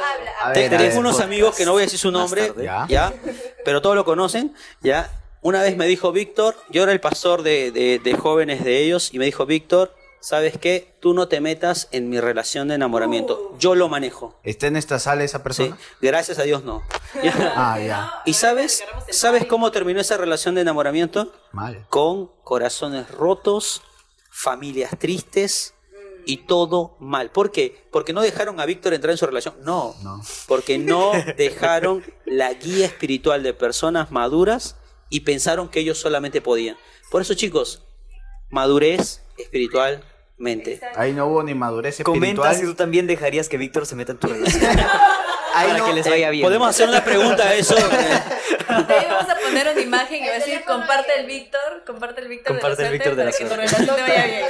[0.55, 0.97] Ver, tengo ver.
[0.97, 2.63] unos amigos que no voy a decir su nombre, tarde.
[2.63, 2.85] ¿ya?
[2.89, 3.13] Ya.
[3.65, 5.11] Pero todos lo conocen, ¿ya?
[5.41, 9.13] Una vez me dijo Víctor, yo era el pastor de, de- de jóvenes de ellos,
[9.13, 10.95] y me dijo, Víctor, ¿sabes qué?
[10.99, 14.39] Tú no te metas en mi relación de enamoramiento, yo lo manejo.
[14.43, 15.43] ¿Está en esta sala esa ¿sí?
[15.43, 15.77] persona?
[16.01, 16.83] Gracias a Dios no.
[17.23, 17.53] ¿Ya?
[17.55, 18.11] Ah, ya.
[18.25, 21.33] ¿Y sabes, sabes cómo terminó esa relación de enamoramiento?
[21.51, 21.85] Mal.
[21.89, 23.81] Con corazones rotos,
[24.31, 25.73] familias tristes
[26.25, 27.31] y todo mal.
[27.31, 27.87] ¿Por qué?
[27.91, 29.55] Porque no dejaron a Víctor entrar en su relación.
[29.63, 30.21] No, No.
[30.47, 34.75] porque no dejaron la guía espiritual de personas maduras
[35.09, 36.77] y pensaron que ellos solamente podían.
[37.09, 37.81] Por eso, chicos,
[38.51, 39.23] madurez
[40.39, 40.79] espiritualmente.
[40.95, 42.55] Ahí no hubo ni madurez Comenta espiritual.
[42.55, 44.63] si tú también dejarías que Víctor se meta en tu relación.
[45.53, 46.43] Ahí para no- que les vaya bien.
[46.45, 47.75] Podemos hacer una pregunta a eso.
[48.69, 51.83] De ahí vamos a poner una imagen y va a El decir, comparte el Víctor,
[51.87, 53.85] comparte el Víctor Comparte de el la Víctor de la suerte para que suerte.
[53.87, 54.45] tu relación te vaya bien.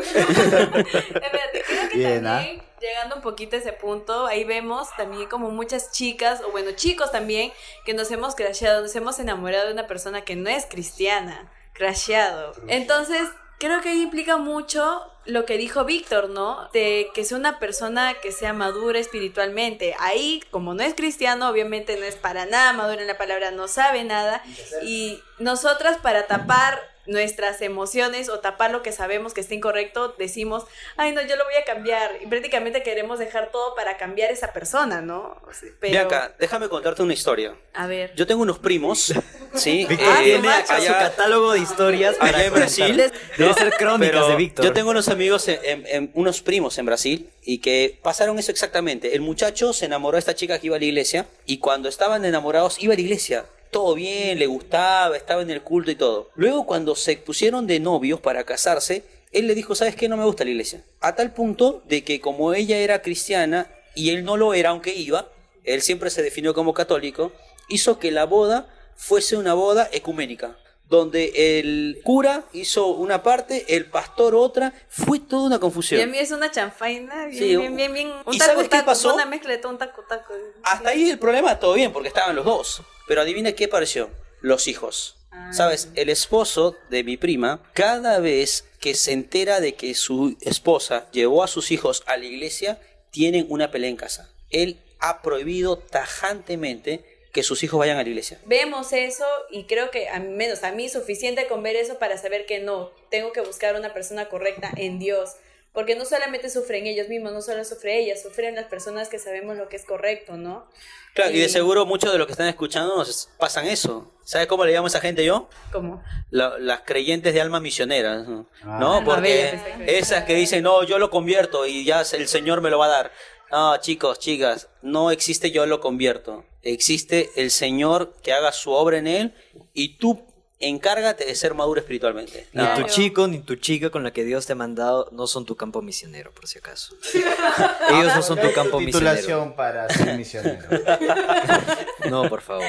[1.24, 2.36] Espérate, creo que Bien, ¿ah?
[2.38, 6.72] también, llegando un poquito a ese punto, ahí vemos también como muchas chicas, o bueno,
[6.72, 7.52] chicos también,
[7.84, 12.52] que nos hemos crasheado, nos hemos enamorado de una persona que no es cristiana, crasheado.
[12.66, 13.28] Entonces,
[13.60, 16.68] creo que ahí implica mucho lo que dijo Víctor, ¿no?
[16.72, 19.94] De que sea una persona que sea madura espiritualmente.
[20.00, 23.68] Ahí, como no es cristiano, obviamente no es para nada madura en la palabra, no
[23.68, 24.42] sabe nada.
[24.82, 30.64] Y nosotras para tapar nuestras emociones o tapar lo que sabemos que está incorrecto, decimos,
[30.96, 32.10] ay no, yo lo voy a cambiar.
[32.22, 35.36] Y prácticamente queremos dejar todo para cambiar esa persona, ¿no?
[35.80, 37.54] Pero, Bianca, déjame contarte una historia.
[37.74, 38.12] a ver.
[38.14, 39.12] Yo tengo unos primos,
[39.54, 42.96] Sí, Víctor eh, tiene acá su catálogo de historias para en Brasil.
[43.36, 44.64] Debe ser crónicas Pero de Víctor.
[44.64, 48.52] Yo tengo unos amigos, en- en- en- unos primos en Brasil, y que pasaron eso
[48.52, 49.14] exactamente.
[49.16, 52.24] El muchacho se enamoró de esta chica que iba a la iglesia, y cuando estaban
[52.24, 53.46] enamorados, iba a la iglesia.
[53.70, 56.30] Todo bien, le gustaba, estaba en el culto y todo.
[56.34, 60.08] Luego, cuando se pusieron de novios para casarse, él le dijo, ¿sabes qué?
[60.08, 60.82] No me gusta la iglesia.
[61.00, 64.92] A tal punto de que como ella era cristiana y él no lo era, aunque
[64.94, 65.28] iba,
[65.62, 67.32] él siempre se definió como católico,
[67.68, 70.56] hizo que la boda fuese una boda ecuménica,
[70.88, 76.10] donde el cura hizo una parte, el pastor otra, fue toda una Y a confusión.
[76.10, 78.12] mí es una chanfaina, bien, Sí, bien, bien, bien.
[78.26, 79.14] Un ¿y taco, sabes qué taco, pasó?
[79.14, 80.34] Una mezcla de todo un taco, taco.
[80.64, 82.82] Hasta ahí el problema, todo bien, porque estaban los dos.
[83.10, 84.08] Pero adivina qué pareció,
[84.40, 85.16] los hijos.
[85.32, 85.52] Ah.
[85.52, 85.88] ¿Sabes?
[85.96, 91.42] El esposo de mi prima, cada vez que se entera de que su esposa llevó
[91.42, 92.78] a sus hijos a la iglesia,
[93.10, 94.30] tienen una pelea en casa.
[94.50, 98.38] Él ha prohibido tajantemente que sus hijos vayan a la iglesia.
[98.46, 102.46] Vemos eso y creo que al menos a mí suficiente con ver eso para saber
[102.46, 105.30] que no, tengo que buscar una persona correcta en Dios.
[105.72, 109.56] Porque no solamente sufren ellos mismos, no solo sufre ella, sufren las personas que sabemos
[109.56, 110.66] lo que es correcto, ¿no?
[111.14, 114.12] Claro, y de Y- seguro muchos de los que están escuchando nos pasan eso.
[114.24, 115.48] ¿Sabes cómo le llamo a esa gente yo?
[115.72, 118.48] Como, La- las creyentes de alma misionera, ¿no?
[118.64, 118.78] Ah.
[118.80, 119.04] ¿no?
[119.04, 122.86] Porque esas que dicen, no, yo lo convierto y ya el Señor me lo va
[122.86, 123.12] a dar.
[123.52, 126.44] No, chicos, chicas, no existe yo lo convierto.
[126.62, 129.34] Existe el Señor que haga su obra en él
[129.72, 130.24] y tú
[130.60, 132.46] encárgate de ser maduro espiritualmente.
[132.52, 132.74] Ni No.
[132.74, 135.56] tu chico ni tu chica con la que Dios te ha mandado no son tu
[135.56, 136.94] campo misionero, por si acaso.
[137.90, 139.16] Ellos no son tu campo misionero.
[139.16, 140.68] Titulación para ser misionero.
[142.08, 142.64] No, por favor.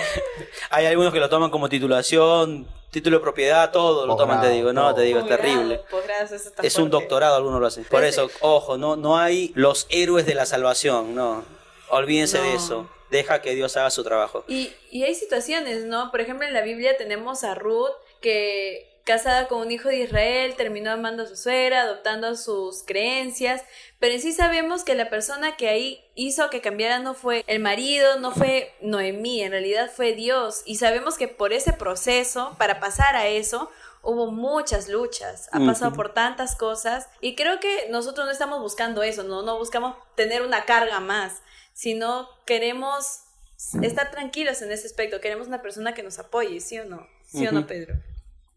[0.69, 4.73] Hay algunos que lo toman como titulación, título de propiedad, todo lo toman, te digo,
[4.73, 5.81] no, te digo, es terrible.
[6.61, 7.85] Es un doctorado, algunos lo hacen.
[7.85, 11.43] Por eso, ojo, no, no hay los héroes de la salvación, no.
[11.89, 12.89] Olvídense de eso.
[13.11, 14.45] Deja que Dios haga su trabajo.
[14.47, 16.09] Y, y hay situaciones, ¿no?
[16.09, 20.55] Por ejemplo, en la Biblia tenemos a Ruth que casada con un hijo de Israel,
[20.55, 23.63] terminó amando a su suegra, adoptando sus creencias,
[23.99, 27.59] pero en sí sabemos que la persona que ahí hizo que cambiara no fue el
[27.59, 30.61] marido, no fue Noemí, en realidad fue Dios.
[30.65, 33.69] Y sabemos que por ese proceso, para pasar a eso,
[34.03, 39.03] hubo muchas luchas, ha pasado por tantas cosas y creo que nosotros no estamos buscando
[39.03, 41.43] eso, no, no buscamos tener una carga más,
[41.81, 43.21] sino queremos
[43.81, 47.07] estar tranquilos en ese aspecto, queremos una persona que nos apoye, ¿sí o no?
[47.25, 47.65] ¿Sí o no.
[47.65, 47.95] Pedro?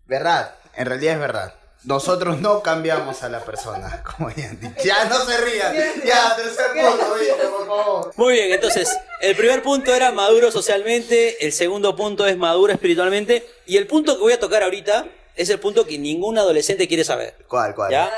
[0.05, 1.55] Verdad, en realidad es verdad.
[1.85, 4.75] Nosotros no cambiamos a la persona, como ya han dicho.
[4.85, 5.75] Ya no se rían.
[6.05, 8.13] Ya, tercer punto, Víctor, por favor.
[8.15, 13.49] Muy bien, entonces, el primer punto era maduro socialmente, el segundo punto es maduro espiritualmente,
[13.65, 17.05] y el punto que voy a tocar ahorita es el punto que ningún adolescente quiere
[17.05, 17.35] saber.
[17.49, 17.91] ¿Cuál, cuál?
[17.91, 18.13] ¿Ya?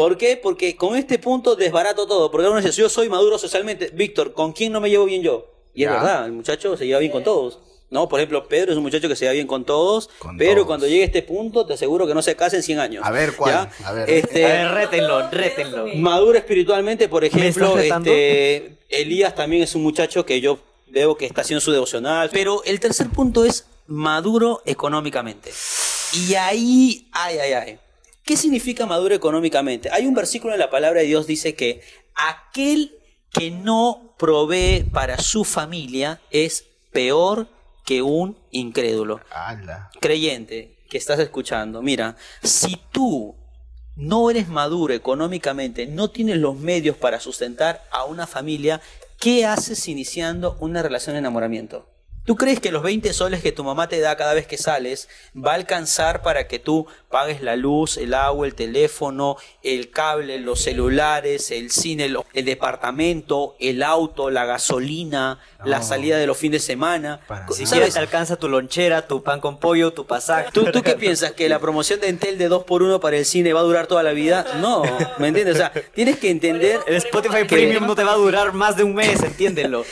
[0.00, 0.36] ¿Por qué?
[0.36, 2.30] Porque con este punto desbarato todo.
[2.30, 3.90] Porque uno dice, yo soy maduro socialmente.
[3.92, 5.46] Víctor, ¿con quién no me llevo bien yo?
[5.74, 5.94] Y es Ya.
[5.94, 7.58] verdad, el muchacho se lleva bien con todos.
[7.90, 8.08] ¿No?
[8.08, 10.66] Por ejemplo, Pedro es un muchacho que se lleva bien con todos, Con pero todos.
[10.68, 13.04] cuando llegue a este punto, te aseguro que no se casa en 100 años.
[13.04, 13.68] A ver, ¿cuál?
[13.80, 13.86] ¿Ya?
[13.88, 14.08] A ver.
[14.08, 15.86] Este, A ver, rétenlo, rétenlo.
[15.96, 18.10] Maduro espiritualmente, por ejemplo, estás retando?
[18.12, 22.30] este, Elías también es un muchacho que yo veo que está haciendo su devocional.
[22.32, 25.50] Pero el tercer punto es maduro económicamente.
[26.12, 27.78] Y ahí, ay, ay, ay.
[28.24, 29.90] ¿Qué significa maduro económicamente?
[29.90, 31.82] Hay un versículo en la palabra de Dios dice que
[32.14, 32.96] aquel
[33.30, 37.48] que no provee para su familia es peor
[37.84, 39.90] que un incrédulo Ala.
[40.00, 43.36] creyente que estás escuchando, mira, si tú
[43.96, 48.80] no eres maduro económicamente, no tienes los medios para sustentar a una familia,
[49.18, 51.88] ¿qué haces iniciando una relación de enamoramiento?
[52.26, 55.08] ¿Tú crees que los 20 soles que tu mamá te da cada vez que sales
[55.34, 60.38] va a alcanzar para que tú pagues la luz, el agua, el teléfono, el cable,
[60.38, 66.60] los celulares, el cine, el departamento, el auto, la gasolina, la salida de los fines
[66.62, 67.20] de semana?
[67.26, 70.50] Para Si quieres alcanza tu lonchera, tu pan con pollo, tu pasaje.
[70.52, 71.32] ¿Tú, ¿Tú qué piensas?
[71.32, 74.12] ¿Que la promoción de Entel de 2x1 para el cine va a durar toda la
[74.12, 74.44] vida?
[74.60, 74.82] No,
[75.18, 75.54] ¿me entiendes?
[75.56, 78.76] O sea, tienes que entender, El Spotify Que- Premium no te va a durar más
[78.76, 79.84] de un mes, entiéndelo.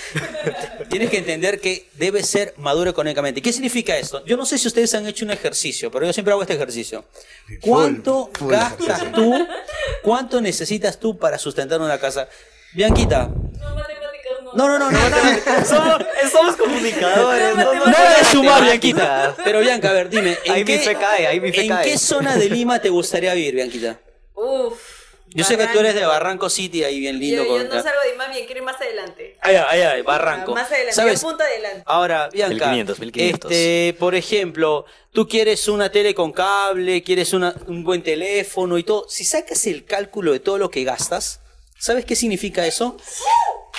[0.88, 3.40] Tienes que entender que debes ser maduro económicamente.
[3.42, 4.24] ¿Qué significa esto?
[4.24, 7.04] Yo no sé si ustedes han hecho un ejercicio, pero yo siempre hago este ejercicio.
[7.60, 9.12] ¿Cuánto full gastas ejercicio.
[9.14, 9.46] tú?
[10.02, 12.28] ¿Cuánto necesitas tú para sustentar una casa?
[12.74, 13.28] Bianquita.
[13.28, 13.98] No, no.
[14.54, 15.64] No, no, no, no, no.
[15.66, 15.98] somos,
[16.32, 17.54] somos comunicadores.
[17.54, 18.62] No, no, No de sumar.
[18.62, 19.34] Bianquita.
[19.44, 20.38] Pero Bianca, a ver, dime.
[20.44, 21.84] ¿en Ahí mi fe cae, ahí mi fe ¿En cae.
[21.84, 23.98] qué zona de Lima te gustaría vivir, Bianquita?
[24.34, 24.97] Uf.
[25.34, 26.48] Yo sé que tú eres de Barranco.
[26.50, 27.44] City, ahí bien lindo.
[27.44, 29.36] Yo, yo con- no salgo de más bien, quiero ir más adelante.
[29.40, 30.54] Ay, ay, ay, Barranco.
[30.54, 31.22] Más adelante, ¿Sabes?
[31.22, 31.82] un punto adelante.
[31.86, 33.50] Ahora, Bianca, 1500, 1500.
[33.50, 38.84] este, por ejemplo, tú quieres una tele con cable, quieres una- un buen teléfono y
[38.84, 39.06] todo.
[39.08, 41.40] Si sacas el cálculo de todo lo que gastas,
[41.78, 42.96] ¿sabes qué significa eso?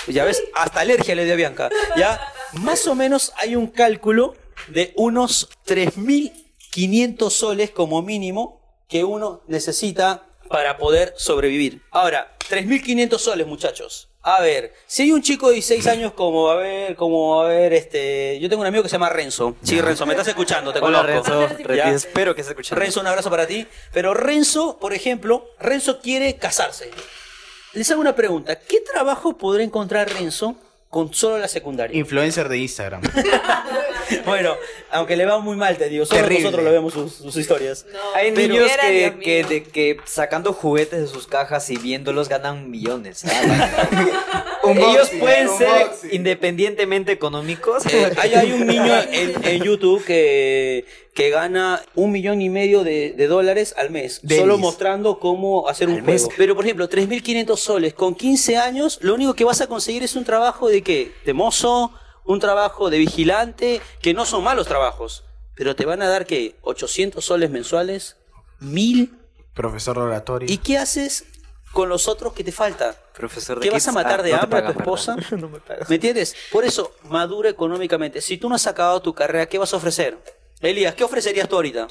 [0.06, 1.68] Ya ves, hasta alergia le dio a Bianca.
[1.96, 2.20] Ya,
[2.54, 4.34] más o menos hay un cálculo
[4.68, 11.80] de unos 3.500 soles como mínimo que uno necesita para poder sobrevivir.
[11.92, 14.08] Ahora, 3.500 soles, muchachos.
[14.22, 17.72] A ver, si hay un chico de 16 años como, a ver, como, a ver,
[17.72, 18.38] este...
[18.40, 19.54] Yo tengo un amigo que se llama Renzo.
[19.62, 21.38] Sí, Renzo, me estás escuchando, te Hola conozco.
[21.38, 21.90] Renzo, Ya.
[21.90, 22.80] espero que estés escuchando.
[22.82, 23.66] Renzo, un abrazo para ti.
[23.92, 26.90] Pero Renzo, por ejemplo, Renzo quiere casarse.
[27.72, 28.58] Les hago una pregunta.
[28.58, 30.56] ¿Qué trabajo podrá encontrar Renzo
[30.90, 31.96] con solo la secundaria?
[31.98, 33.00] Influencer de Instagram.
[34.24, 34.56] Bueno,
[34.90, 36.04] aunque le va muy mal, te digo.
[36.04, 36.42] Solo Terrible.
[36.42, 37.86] nosotros lo vemos sus, sus historias.
[37.92, 39.48] No, Hay pero- niños que, Dios que, mío.
[39.48, 43.24] de, que sacando juguetes de sus cajas y viéndolos ganan millones.
[44.66, 47.86] Ellos pueden ser independientemente económicos.
[47.86, 52.84] Eh, hay, hay un niño en, en YouTube que, que gana un millón y medio
[52.84, 54.38] de, de dólares al mes, Delis.
[54.42, 56.22] solo mostrando cómo hacer un mes.
[56.22, 56.34] juego.
[56.36, 60.14] Pero, por ejemplo, 3.500 soles con 15 años, lo único que vas a conseguir es
[60.16, 61.12] un trabajo de qué?
[61.24, 61.92] De mozo,
[62.24, 65.24] un trabajo de vigilante, que no son malos trabajos,
[65.56, 68.16] pero te van a dar que 800 soles mensuales,
[68.60, 69.10] 1.000,
[69.54, 70.48] Profesor de oratorio.
[70.50, 71.24] ¿y qué haces
[71.72, 72.94] con los otros que te falta?
[73.14, 75.16] Profesor ¿Qué vas a matar de Ah, no te hambre a tu esposa?
[75.36, 75.58] no me.
[75.88, 76.34] ¿Me entiendes?
[76.52, 78.20] Por eso, madura económicamente.
[78.20, 80.16] Si tú no has acabado tu carrera, ¿qué vas a ofrecer?
[80.60, 81.88] Elías, ¿qué ofrecerías tú ahorita?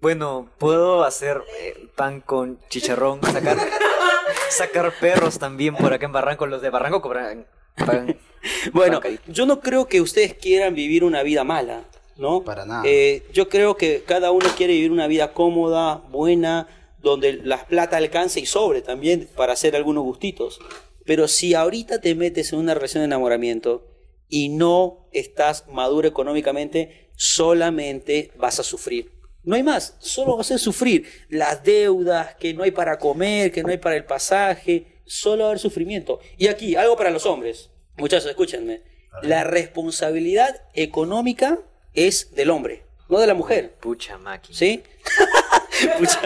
[0.00, 3.58] Bueno, puedo hacer eh, pan con chicharrón, sacar,
[4.50, 6.46] sacar perros también por acá en Barranco.
[6.46, 7.46] Los de Barranco cobran
[7.76, 8.16] pan.
[8.74, 11.84] Bueno, pan yo no creo que ustedes quieran vivir una vida mala,
[12.16, 12.44] ¿no?
[12.44, 12.82] Para nada.
[12.84, 16.68] Eh, yo creo que cada uno quiere vivir una vida cómoda, buena,
[17.02, 20.60] donde la plata alcance y sobre también para hacer algunos gustitos.
[21.06, 23.86] Pero si ahorita te metes en una relación de enamoramiento
[24.28, 29.12] y no estás maduro económicamente, solamente vas a sufrir.
[29.42, 33.62] No hay más, solo vas a sufrir las deudas, que no hay para comer, que
[33.62, 36.18] no hay para el pasaje, solo va a haber sufrimiento.
[36.38, 37.70] Y aquí, algo para los hombres.
[37.96, 38.82] Muchachos, escúchenme.
[39.22, 41.58] La responsabilidad económica
[41.92, 43.74] es del hombre, no de la mujer.
[43.80, 44.58] Pucha máquina.
[44.58, 44.82] ¿Sí?
[45.98, 46.20] Pucha,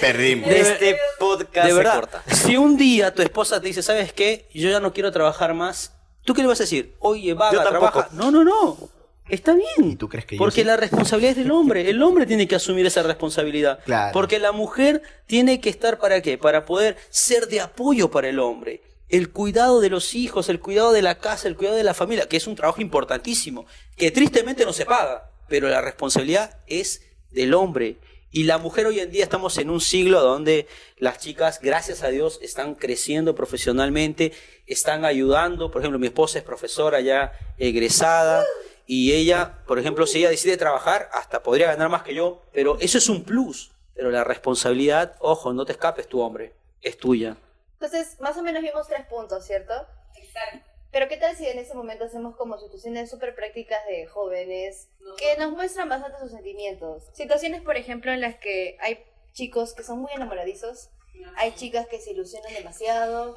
[0.00, 0.48] Perdimos.
[0.48, 2.22] De este podcast de se verdad, corta.
[2.34, 4.46] si un día tu esposa te dice, ¿sabes qué?
[4.52, 6.94] Yo ya no quiero trabajar más, ¿tú qué le vas a decir?
[6.98, 8.08] Oye, vaga, trabaja.
[8.12, 8.90] No, no, no.
[9.28, 9.90] Está bien.
[9.90, 11.88] ¿Y tú crees que Porque la responsabilidad es del hombre.
[11.90, 13.80] El hombre tiene que asumir esa responsabilidad.
[13.84, 14.12] Claro.
[14.12, 16.38] Porque la mujer tiene que estar para qué?
[16.38, 18.82] Para poder ser de apoyo para el hombre.
[19.08, 22.28] El cuidado de los hijos, el cuidado de la casa, el cuidado de la familia,
[22.28, 27.54] que es un trabajo importantísimo, que tristemente no se paga, pero la responsabilidad es del
[27.54, 27.96] hombre.
[28.30, 30.66] Y la mujer hoy en día estamos en un siglo donde
[30.98, 34.32] las chicas, gracias a Dios, están creciendo profesionalmente,
[34.66, 35.70] están ayudando.
[35.70, 38.44] Por ejemplo, mi esposa es profesora ya egresada
[38.90, 42.78] y ella, por ejemplo, si ella decide trabajar, hasta podría ganar más que yo, pero
[42.80, 43.70] eso es un plus.
[43.94, 47.36] Pero la responsabilidad, ojo, no te escapes tu hombre, es tuya.
[47.74, 49.74] Entonces, más o menos vimos tres puntos, ¿cierto?
[50.16, 50.66] Exacto.
[50.90, 55.36] Pero ¿qué tal si en ese momento hacemos como situaciones súper prácticas de jóvenes que
[55.36, 57.02] nos muestran bastante sus sentimientos?
[57.12, 60.88] Situaciones, por ejemplo, en las que hay chicos que son muy enamoradizos,
[61.36, 63.36] hay chicas que se ilusionan demasiado,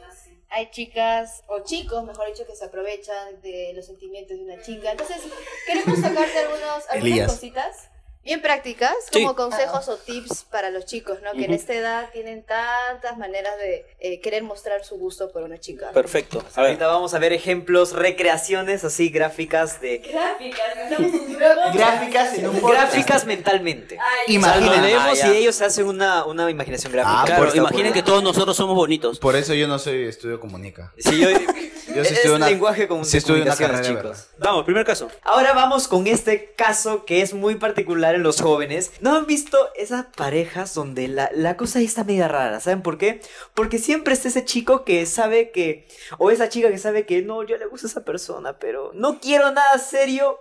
[0.51, 4.91] hay chicas, o chicos, mejor dicho, que se aprovechan de los sentimientos de una chica.
[4.91, 5.21] Entonces,
[5.65, 7.31] queremos sacarte algunos, algunas Elías.
[7.31, 7.90] cositas
[8.23, 9.21] bien prácticas, Sí.
[9.23, 11.31] como consejos o tips para los chicos, ¿no?
[11.33, 11.53] Que en Ujú.
[11.59, 15.91] esta edad tienen tantas maneras de eh, querer mostrar su gusto por una chica.
[15.91, 16.39] Perfecto.
[16.55, 19.97] A ver, Ahorita vamos a ver ejemplos, recreaciones así gráficas de...
[19.99, 20.61] Gráficas,
[21.37, 21.71] programa.
[21.73, 22.61] Gráficas en un.
[22.61, 23.97] Gráficas mentalmente.
[23.99, 24.81] Ay, O sea, lo Imaginen.
[24.83, 27.21] leemos Ah, y ellos hacen una, una imaginación gráfica.
[27.21, 29.19] Ah, claro, imaginen que todos nosotros somos bonitos.
[29.19, 30.93] Por eso yo no soy estudio comunica.
[30.97, 31.27] Sí, yo,
[31.95, 34.27] Yo sí es estudio una- lenguaje como sí una carrera chicos.
[34.37, 35.09] Vamos, primer caso.
[35.23, 38.91] Ahora vamos con este caso que es muy particular en los jóvenes.
[39.01, 42.59] ¿No han visto esas parejas donde la, la cosa ahí está media rara?
[42.59, 43.21] ¿Saben por qué?
[43.53, 47.43] Porque siempre está ese chico que sabe que, o esa chica que sabe que no,
[47.43, 50.39] yo le gusta a esa persona, pero no quiero nada serio.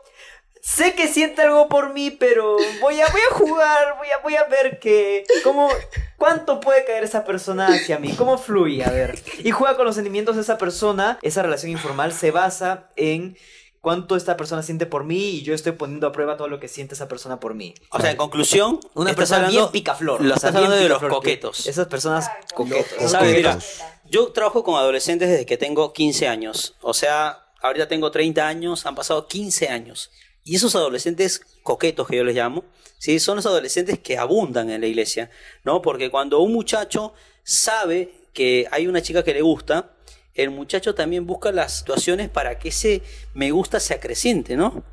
[0.63, 4.37] Sé que siente algo por mí, pero voy a, voy a jugar, voy a, voy
[4.37, 5.69] a ver que, cómo,
[6.17, 9.19] cuánto puede caer esa persona hacia mí, cómo fluye, a ver.
[9.43, 11.19] Y juega con los sentimientos de esa persona.
[11.23, 13.39] Esa relación informal se basa en
[13.81, 16.69] cuánto esta persona siente por mí y yo estoy poniendo a prueba todo lo que
[16.69, 17.75] siente esa persona por mí.
[17.91, 20.21] O sea, en conclusión, Una persona hablando- bien picaflor.
[20.21, 21.67] Lo o sea, estás hablando de los coquetos.
[21.67, 23.11] Esas personas coquetas.
[23.11, 23.35] ¿Sabes?
[23.35, 23.81] Mira, Coquetos.
[24.05, 26.77] yo trabajo con adolescentes desde que tengo 15 años.
[26.83, 30.11] O sea, ahorita tengo 30 años, han pasado 15 años.
[30.45, 32.65] Y esos adolescentes coquetos que yo les llamo,
[32.99, 33.19] ¿sí?
[33.21, 35.31] son los adolescentes que abundan en la iglesia,
[35.65, 35.83] ¿no?
[35.83, 37.13] Porque cuando un muchacho
[37.43, 39.93] sabe que hay una chica que le gusta,
[40.35, 43.03] el muchacho también busca las situaciones para que ese
[43.35, 44.85] me gusta se acreciente, ¿no?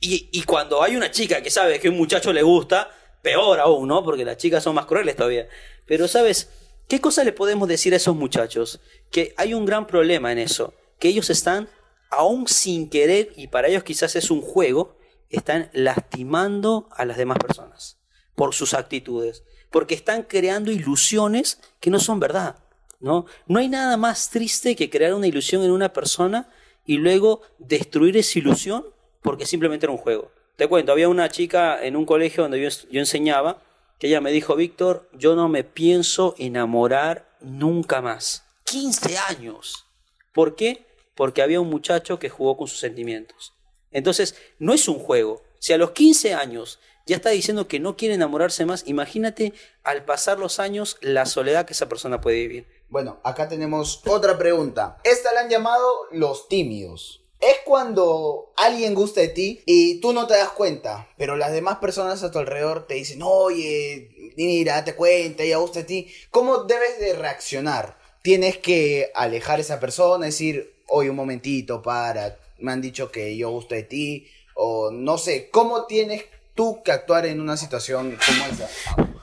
[0.00, 2.90] Y, y cuando hay una chica que sabe que un muchacho le gusta,
[3.22, 4.04] peor aún, ¿no?
[4.04, 5.48] Porque las chicas son más crueles todavía.
[5.86, 6.50] Pero, ¿sabes?
[6.88, 8.80] ¿Qué cosa le podemos decir a esos muchachos?
[9.10, 11.68] Que hay un gran problema en eso, que ellos están,
[12.12, 14.96] aún sin querer, y para ellos quizás es un juego,
[15.30, 17.98] están lastimando a las demás personas
[18.34, 22.56] por sus actitudes, porque están creando ilusiones que no son verdad.
[23.00, 23.26] ¿no?
[23.48, 26.48] no hay nada más triste que crear una ilusión en una persona
[26.86, 28.84] y luego destruir esa ilusión
[29.22, 30.30] porque simplemente era un juego.
[30.56, 33.62] Te cuento, había una chica en un colegio donde yo, yo enseñaba
[33.98, 38.44] que ella me dijo, Víctor, yo no me pienso enamorar nunca más.
[38.64, 39.86] 15 años.
[40.32, 40.86] ¿Por qué?
[41.14, 43.54] Porque había un muchacho que jugó con sus sentimientos.
[43.90, 45.42] Entonces, no es un juego.
[45.58, 49.52] Si a los 15 años ya está diciendo que no quiere enamorarse más, imagínate
[49.82, 52.66] al pasar los años la soledad que esa persona puede vivir.
[52.88, 54.98] Bueno, acá tenemos otra pregunta.
[55.04, 57.24] Esta la han llamado los tímidos.
[57.40, 61.78] Es cuando alguien gusta de ti y tú no te das cuenta, pero las demás
[61.78, 66.12] personas a tu alrededor te dicen, oye, mira, date cuenta, ella gusta de ti.
[66.30, 67.98] ¿Cómo debes de reaccionar?
[68.22, 73.36] Tienes que alejar a esa persona, decir, oye, un momentito, para, me han dicho que
[73.36, 78.18] yo gusto de ti, o no sé, ¿cómo tienes tú que actuar en una situación
[78.24, 78.70] como esa?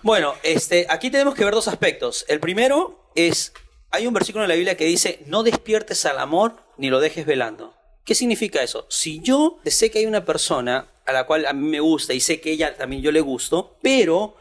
[0.04, 2.26] Bueno, este, aquí tenemos que ver dos aspectos.
[2.28, 3.54] El primero es,
[3.92, 7.26] hay un versículo en la Biblia que dice, no despiertes al amor ni lo dejes
[7.26, 7.74] velando.
[8.06, 8.86] ¿Qué significa eso?
[8.90, 12.20] Si yo sé que hay una persona a la cual a mí me gusta y
[12.20, 14.36] sé que ella también yo le gusto, pero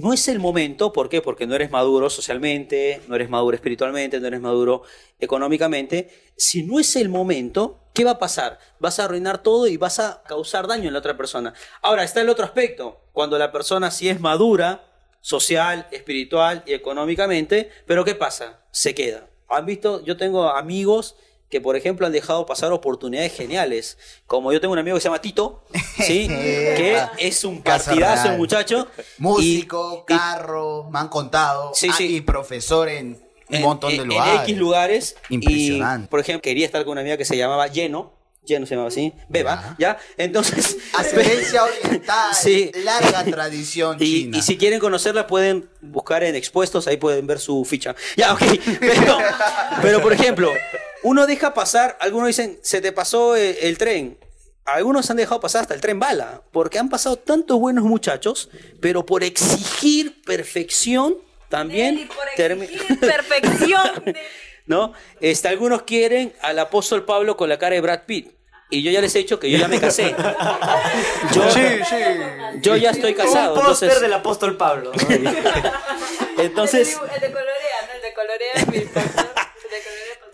[0.00, 1.22] no es el momento, ¿por qué?
[1.22, 4.82] Porque no eres maduro socialmente, no eres maduro espiritualmente, no eres maduro
[5.20, 6.10] económicamente.
[6.36, 8.58] Si no es el momento, ¿qué va a pasar?
[8.80, 11.54] Vas a arruinar todo y vas a causar daño en la otra persona.
[11.82, 13.00] Ahora, está el otro aspecto.
[13.12, 14.84] Cuando la persona sí es madura,
[15.20, 18.60] social, espiritual y económicamente, pero ¿qué pasa?
[18.70, 19.28] Se queda.
[19.48, 20.04] ¿Han visto?
[20.04, 21.16] Yo tengo amigos
[21.54, 23.96] que por ejemplo han dejado pasar oportunidades geniales.
[24.26, 25.62] Como yo tengo un amigo que se llama Tito,
[25.98, 26.26] ¿sí?
[26.28, 28.88] que es un partidazo el muchacho.
[29.18, 31.70] Músico, carro, me han contado.
[31.72, 32.16] Sí, Ah, sí.
[32.16, 34.40] Y profesor en un montón de en lugares.
[34.42, 35.16] X lugares.
[35.28, 36.06] Impresionante.
[36.06, 38.12] Y, por ejemplo, quería estar con una amiga que se llamaba Lleno.
[38.44, 39.12] Lleno se llamaba así.
[39.28, 39.96] Beba, ¿ya?
[40.18, 40.76] Entonces.
[40.92, 42.72] Ascendencia oriental, Sí.
[42.82, 44.36] larga tradición Y, china.
[44.38, 47.94] y si quieren conocerla pueden buscar en expuestos, ahí pueden ver su ficha.
[48.16, 48.42] Ya, ok.
[48.80, 49.18] Pero,
[49.80, 50.50] pero, por ejemplo,
[51.04, 54.18] uno deja pasar, algunos dicen, se te pasó el, el tren.
[54.64, 58.50] Algunos han dejado pasar hasta el tren bala, porque han pasado tantos buenos muchachos,
[58.80, 61.16] pero por exigir perfección
[61.48, 64.04] también Nelly, por exigir perfección.
[64.66, 64.92] ¿no?
[65.20, 68.32] Este, algunos quieren al apóstol Pablo con la cara de Brad Pitt.
[68.70, 70.16] Y yo ya les he dicho que yo ya me casé.
[71.34, 71.44] Yo,
[72.60, 73.54] yo ya estoy casado.
[73.54, 74.90] un póster Entonces, del apóstol Pablo.
[74.92, 75.08] ¿no?
[76.42, 77.92] entonces, El de colorea, ¿no?
[77.94, 79.04] El de colorea es mi pastor.
[79.04, 79.43] El de colorea.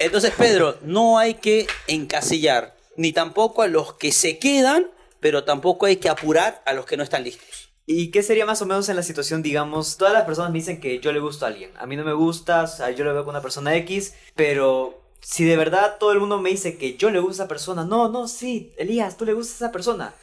[0.01, 4.91] Entonces, Pedro, no hay que encasillar, ni tampoco a los que se quedan,
[5.21, 7.71] pero tampoco hay que apurar a los que no están listos.
[7.87, 10.81] ¿Y qué sería más o menos en la situación, digamos, todas las personas me dicen
[10.81, 13.13] que yo le gusto a alguien, a mí no me gusta, o sea, yo lo
[13.13, 16.97] veo con una persona X, pero si de verdad todo el mundo me dice que
[16.97, 19.73] yo le gusto a esa persona, no, no, sí, Elías, tú le gustas a esa
[19.73, 20.15] persona,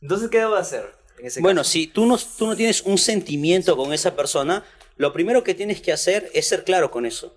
[0.00, 1.70] entonces, ¿qué debo hacer en ese Bueno, caso?
[1.72, 4.64] si tú no, tú no tienes un sentimiento con esa persona,
[4.96, 7.34] lo primero que tienes que hacer es ser claro con eso.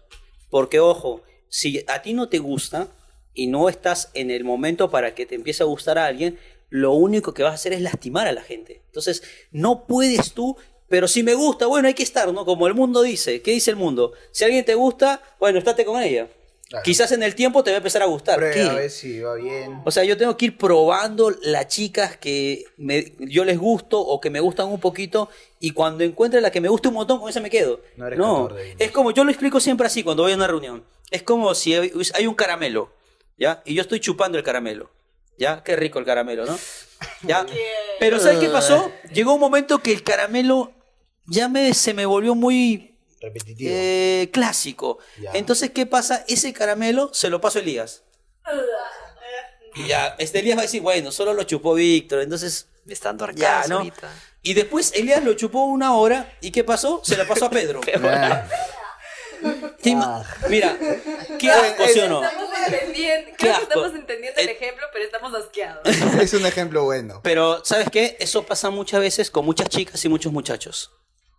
[0.50, 1.24] Porque, ojo,
[1.54, 2.88] si a ti no te gusta
[3.36, 6.40] y no estás en el momento para que te empiece a gustar a alguien,
[6.72, 8.82] lo único que vas a hacer es lastimar a la gente.
[8.88, 10.58] Entonces, no puedes tú,
[10.90, 12.44] pero si me gusta, bueno, hay que estar, ¿no?
[12.44, 13.44] Como el mundo dice.
[13.44, 14.14] ¿Qué dice el mundo?
[14.32, 16.28] Si alguien te gusta, bueno, estate con ella.
[16.70, 16.84] Claro.
[16.84, 18.38] Quizás en el tiempo te va a empezar a gustar.
[18.38, 19.80] Prueba, a ver si va bien.
[19.86, 24.20] O sea, yo tengo que ir probando las chicas que me- yo les gusto o
[24.20, 25.30] que me gustan un poquito
[25.60, 27.80] y cuando encuentre la que me gusta un montón, con esa me quedo.
[27.96, 28.50] No eres No,
[28.80, 30.84] es como, yo lo explico siempre así cuando voy a una reunión.
[31.14, 32.92] Es como si hay un caramelo,
[33.38, 33.62] ¿ya?
[33.66, 34.90] Y yo estoy chupando el caramelo,
[35.38, 35.64] ¿ya?
[35.64, 36.58] Qué rico el caramelo, ¿no?
[37.22, 37.46] ¿Ya?
[38.00, 38.92] Pero ¿sabes qué pasó?
[39.14, 40.72] Llegó un momento que el caramelo
[41.28, 43.70] ya me, se me volvió muy Repetitivo.
[43.72, 44.98] eh, clásico.
[45.22, 45.30] Ya.
[45.36, 46.26] Entonces, ¿qué pasa?
[46.28, 48.02] Ese caramelo se lo paso a Elías.
[49.76, 53.18] Y ya, este Elías va a decir, bueno, solo lo chupó Víctor, entonces Me están
[53.18, 53.78] dando ya, ¿no?
[53.78, 54.12] ahorita.
[54.42, 57.02] Y después Elías lo chupó una hora, ¿y qué pasó?
[57.04, 57.82] Se la pasó a Pedro.
[59.46, 60.78] Ah, ¿Te ima- Mira,
[61.40, 62.24] qué asco, ¿sí o no?
[62.24, 63.64] Estamos entendiendo, Qué creo que asco.
[63.64, 65.82] estamos entendiendo el Eh, ejemplo, pero estamos asqueados.
[66.22, 67.20] es un ejemplo bueno.
[67.24, 68.16] Pero, ¿sabes qué?
[68.20, 70.92] Eso pasa muchas veces con muchas chicas y muchos muchachos,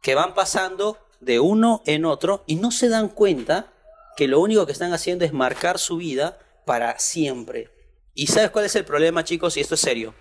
[0.02, 3.72] que van pasando de uno en otro y no se dan cuenta
[4.16, 7.70] que lo único que están haciendo es marcar su vida para siempre.
[8.14, 9.56] ¿Y sabes cuál es el problema, chicos?
[9.56, 10.14] Y esto es serio.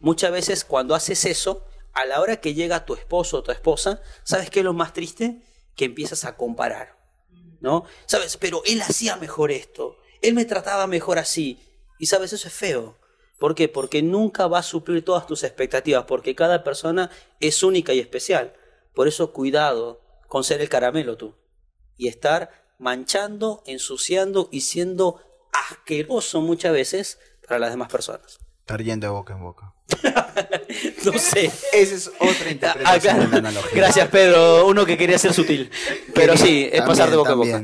[0.00, 4.00] Muchas veces cuando haces eso, a la hora que llega tu esposo o tu esposa,
[4.24, 5.42] ¿sabes qué es lo más triste?
[5.76, 6.97] Que empiezas a comparar.
[7.60, 7.84] ¿No?
[8.06, 8.36] ¿Sabes?
[8.36, 9.98] Pero él hacía mejor esto.
[10.22, 11.60] Él me trataba mejor así.
[11.98, 12.96] Y sabes, eso es feo.
[13.38, 13.68] ¿Por qué?
[13.68, 18.54] Porque nunca va a suplir todas tus expectativas, porque cada persona es única y especial.
[18.94, 21.34] Por eso cuidado con ser el caramelo tú.
[21.96, 25.20] Y estar manchando, ensuciando y siendo
[25.52, 28.38] asqueroso muchas veces para las demás personas.
[28.60, 29.74] Estar yendo de boca en boca.
[31.04, 31.50] no sé.
[31.72, 33.20] Esa es otra Ah, interpretación claro.
[33.20, 33.70] de la analogía.
[33.74, 34.66] Gracias, Pedro.
[34.66, 35.70] Uno que quería ser sutil.
[36.14, 37.62] Pero sí, es pasar de boca a boca.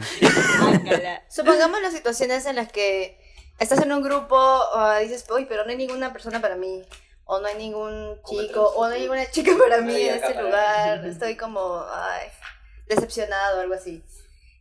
[1.29, 3.19] Supongamos las situaciones en las que
[3.59, 6.83] estás en un grupo o dices, uy, pero no hay ninguna persona para mí.
[7.27, 11.07] O no hay ningún chico, o no hay ninguna chica para mí en este lugar.
[11.07, 12.29] Estoy como, ay,
[12.87, 14.03] decepcionado o algo así.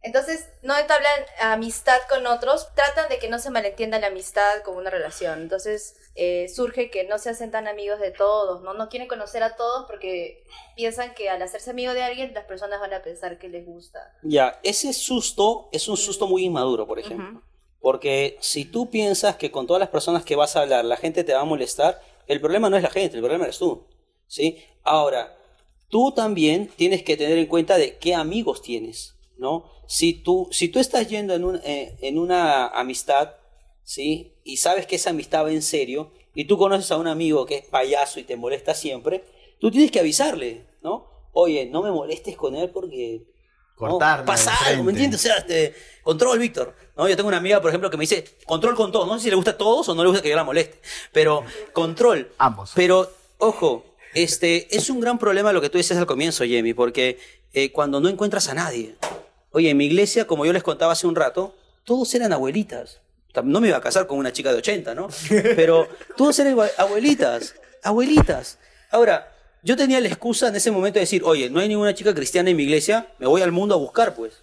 [0.01, 4.77] Entonces, no entablan amistad con otros, tratan de que no se malentienda la amistad como
[4.77, 5.41] una relación.
[5.41, 8.73] Entonces, eh, surge que no se hacen tan amigos de todos, ¿no?
[8.73, 10.43] No quieren conocer a todos porque
[10.75, 13.99] piensan que al hacerse amigo de alguien, las personas van a pensar que les gusta.
[14.21, 17.41] Ya, ese susto es un susto muy inmaduro, por ejemplo.
[17.79, 21.23] Porque si tú piensas que con todas las personas que vas a hablar la gente
[21.23, 23.83] te va a molestar, el problema no es la gente, el problema eres tú.
[24.27, 24.63] ¿sí?
[24.83, 25.35] Ahora,
[25.89, 29.69] tú también tienes que tener en cuenta de qué amigos tienes, ¿no?
[29.87, 33.33] Si tú, si tú estás yendo en, un- eh, en una amistad,
[33.83, 34.33] ¿sí?
[34.43, 37.57] Y sabes que esa amistad va en serio, y tú conoces a un amigo que
[37.57, 39.23] es payaso y te molesta siempre,
[39.59, 41.07] tú tienes que avisarle, ¿no?
[41.31, 43.23] Oye, no me molestes con él porque
[43.75, 44.83] Cortarlo no, pasa algo, frente.
[44.83, 45.19] ¿me entiendes?
[45.19, 46.75] O sea, este, control, Víctor.
[46.95, 47.07] ¿no?
[47.07, 49.07] Yo tengo una amiga, por ejemplo, que me dice, control con todos.
[49.07, 50.79] No sé si le gusta a todos o no le gusta que yo la moleste.
[51.11, 52.31] Pero, control.
[52.37, 52.71] Ambos.
[52.75, 57.19] Pero, ojo, este, es un gran problema lo que tú dices al comienzo, Jamie, porque
[57.53, 58.95] eh, cuando no encuentras a nadie.
[59.51, 63.01] Oye, en mi iglesia, como yo les contaba hace un rato, todos eran abuelitas.
[63.43, 65.07] No me iba a casar con una chica de 80, ¿no?
[65.29, 68.59] Pero todos eran abue- abuelitas, abuelitas.
[68.91, 69.31] Ahora,
[69.63, 72.49] yo tenía la excusa en ese momento de decir, oye, no hay ninguna chica cristiana
[72.51, 74.41] en mi iglesia, me voy al mundo a buscar, pues,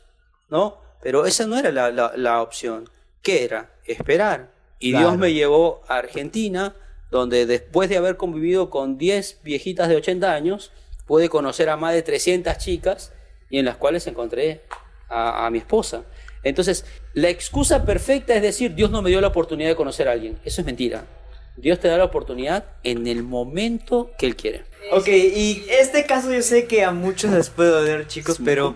[0.48, 0.78] ¿no?
[1.02, 2.88] Pero esa no era la, la- la opción.
[3.22, 3.70] ¿Qué era?
[3.86, 4.50] Esperar.
[4.78, 5.08] Y Claro.
[5.08, 6.74] Dios me llevó a Argentina,
[7.10, 10.72] donde después de haber convivido con 10 viejitas de 80 años,
[11.06, 13.12] pude conocer a más de 300 chicas
[13.50, 14.62] y en las cuales encontré
[15.08, 16.04] a, a mi esposa.
[16.42, 16.84] Entonces,
[17.14, 20.38] la excusa perfecta es decir, Dios no me dio la oportunidad de conocer a alguien.
[20.44, 21.04] Eso es mentira.
[21.56, 24.64] Dios te da la oportunidad en el momento que Él quiere.
[24.92, 28.74] Ok, y este caso yo sé que a muchos les puede doler, chicos, pero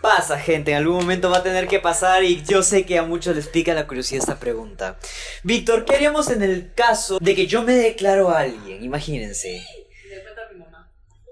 [0.00, 0.70] pasa, gente.
[0.70, 3.48] En algún momento va a tener que pasar y yo sé que a muchos les
[3.48, 4.98] pica la curiosidad esta pregunta.
[5.42, 8.82] Víctor, ¿qué haríamos en el caso de que yo me declaro a alguien?
[8.82, 9.85] Imagínense.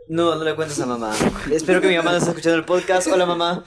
[0.06, 1.14] No, no le cuentes a mamá.
[1.50, 3.06] Espero que mi mamá no esté escuchando el podcast.
[3.06, 3.64] Hola, mamá.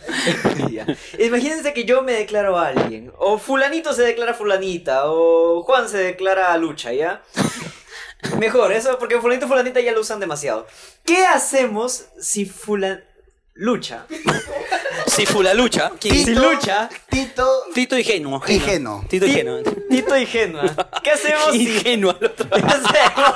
[1.19, 3.11] Imagínense que yo me declaro a alguien.
[3.17, 5.05] O fulanito se declara a fulanita.
[5.05, 7.23] O Juan se declara a lucha, ¿ya?
[8.37, 10.67] Mejor, eso, porque fulanito y fulanita ya lo usan demasiado.
[11.03, 13.03] ¿Qué hacemos si fulan...
[13.59, 14.05] Lucha.
[15.07, 16.23] Si fula lucha, ¿quién?
[16.23, 18.39] Si lucha, Tito Tito ingenuo.
[18.47, 19.03] Ingenuo.
[19.09, 19.63] Tito ingenuo.
[19.89, 20.75] Tito ingenua.
[21.03, 21.63] ¿Qué hacemos si...
[21.77, 22.47] Ingenuo al otro.
[22.51, 23.35] ¿Qué hacemos?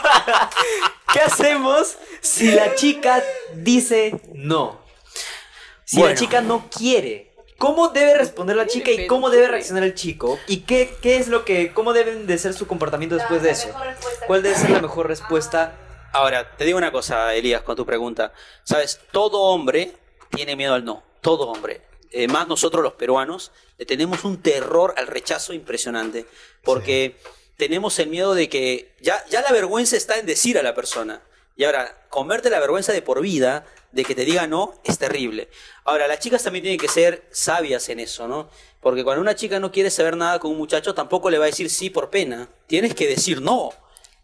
[1.14, 3.24] ¿Qué hacemos si la chica
[3.56, 4.80] dice no?
[5.86, 6.20] Si la Bueno.
[6.20, 7.32] chica no quiere.
[7.58, 10.40] ¿Cómo debe responder la chica y cómo debe reaccionar el chico?
[10.48, 13.54] ¿Y qué, qué es lo que, cómo deben de ser su comportamiento después de La
[13.54, 13.70] eso?
[14.26, 15.78] ¿Cuál debe ser la mejor respuesta?
[16.14, 18.34] Ahora, te digo una cosa, Elías, con tu pregunta.
[18.64, 19.94] Sabes, todo hombre
[20.32, 21.04] tiene miedo al no.
[21.22, 21.82] Todo hombre.
[22.10, 26.26] Eh, más nosotros los peruanos le tenemos un terror al rechazo impresionante.
[26.64, 27.18] Porque
[27.62, 31.22] tenemos el miedo de que ya, ya la vergüenza está en decir a la persona.
[31.56, 35.48] Y ahora, comerte la vergüenza de por vida, de que te diga no, es terrible.
[35.84, 38.50] Ahora, las chicas también tienen que ser sabias en eso, ¿no?
[38.80, 41.54] Porque cuando una chica no quiere saber nada con un muchacho, tampoco le va a
[41.54, 42.50] decir sí por pena.
[42.66, 43.72] Tienes que decir no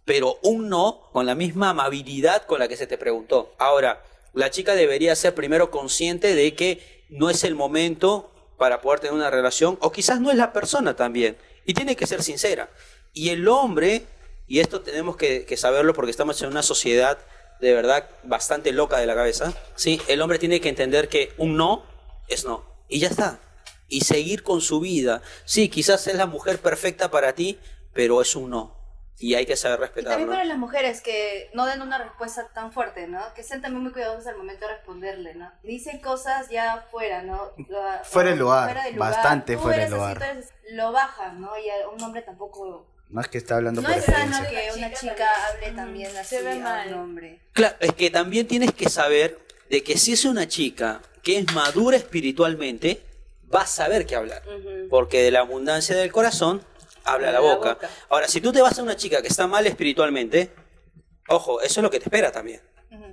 [0.08, 3.54] pero un no con la misma amabilidad con la que se te preguntó.
[3.58, 4.02] Ahora,
[4.34, 9.14] la chica debería ser primero consciente de que no es el momento para poder tener
[9.14, 11.36] una relación, o quizás no es la persona también,
[11.66, 12.70] y tiene que ser sincera.
[13.18, 14.05] Y el hombre,
[14.47, 17.18] y esto tenemos que, que saberlo porque estamos en una sociedad
[17.59, 19.99] de verdad bastante loca de la cabeza, ¿sí?
[20.07, 21.84] el hombre tiene que entender que un no
[22.28, 23.39] es no, y ya está.
[23.89, 25.22] Y seguir con su vida.
[25.45, 27.57] Sí, quizás es la mujer perfecta para ti,
[27.93, 28.76] pero es un no.
[29.18, 30.28] Y hay que saber Y también respetarlo.
[30.34, 33.20] para las mujeres que no den una respuesta tan fuerte, ¿no?
[33.34, 35.51] Que sean también muy cuidadosas al momento de responderle, ¿no?
[35.63, 37.53] Dicen cosas ya fuera, ¿no?
[37.70, 40.22] Lo- Fuera del lugar, fuera del bastante Tú fuera del así, lugar.
[40.22, 41.57] eres- lo bajan, ¿no?
[41.57, 42.86] Y a un hombre tampoco...
[43.10, 46.36] No es que está hablando No por es sano que una chica hable también así
[46.36, 46.93] Se ve a un mal.
[46.93, 47.39] hombre.
[47.53, 49.39] Claro, es que también tienes que saber
[49.70, 53.01] de que si es una chica que es madura espiritualmente,
[53.53, 54.43] va a saber qué hablar.
[54.89, 56.62] Porque de la abundancia del corazón
[57.05, 57.78] habla la boca.
[58.10, 60.51] Ahora, si tú te vas a una chica que está mal espiritualmente,
[61.30, 62.62] ojo, eso es lo que te espera también.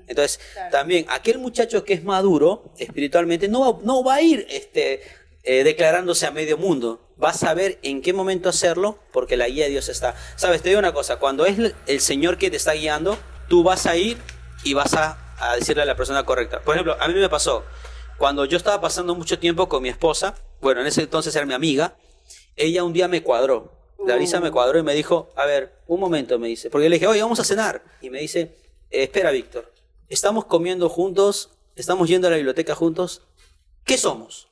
[0.06, 0.70] Entonces, Claro.
[0.70, 5.02] también aquel muchacho que es maduro espiritualmente no va, no va a ir este,
[5.44, 7.03] eh, declarándose a medio mundo.
[7.22, 10.14] Va a saber en qué momento hacerlo porque la guía de Dios está.
[10.36, 13.16] Sabes, te digo una cosa, cuando es el- Señor que te está guiando,
[13.48, 14.18] tú vas a ir
[14.64, 16.60] y vas a, a decirle a la persona correcta.
[16.60, 17.64] Por ejemplo, a mí me pasó,
[18.18, 21.54] cuando yo estaba pasando mucho tiempo con mi esposa, bueno, en ese entonces era mi
[21.54, 21.96] amiga,
[22.56, 23.72] ella un día me cuadró.
[24.06, 27.06] Larisa me cuadró y me dijo, a ver, un momento, me dice, porque le dije,
[27.06, 27.82] oye, vamos a cenar.
[28.02, 28.54] Y me dice,
[28.90, 29.72] espera Víctor,
[30.08, 33.22] estamos comiendo juntos, estamos yendo a la biblioteca juntos,
[33.84, 34.48] ¿qué somos?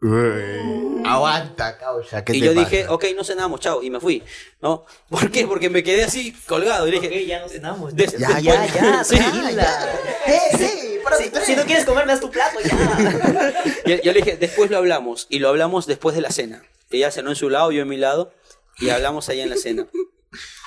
[0.00, 2.24] Uy, Aguanta, causa.
[2.24, 2.68] ¿qué y te yo pasa?
[2.70, 4.22] dije, ok, no cenamos, chao, y me fui,
[4.60, 4.84] ¿no?
[5.08, 5.46] ¿Por qué?
[5.46, 7.96] Porque me quedé así colgado y le dije, Ok, ya nos cenamos.
[7.96, 9.16] Des- Ya, ya, ya, Sí.
[9.16, 9.88] tranquila.
[10.26, 10.98] ¡Eh, sí!
[11.02, 13.54] para Si, no quieres comer, me das tu plato, ya.
[13.86, 16.62] Yo, yo le dije, después lo hablamos, y lo hablamos después de la cena.
[16.90, 18.32] Ella cenó en su lado, yo en mi lado,
[18.78, 19.86] y hablamos allá en la cena.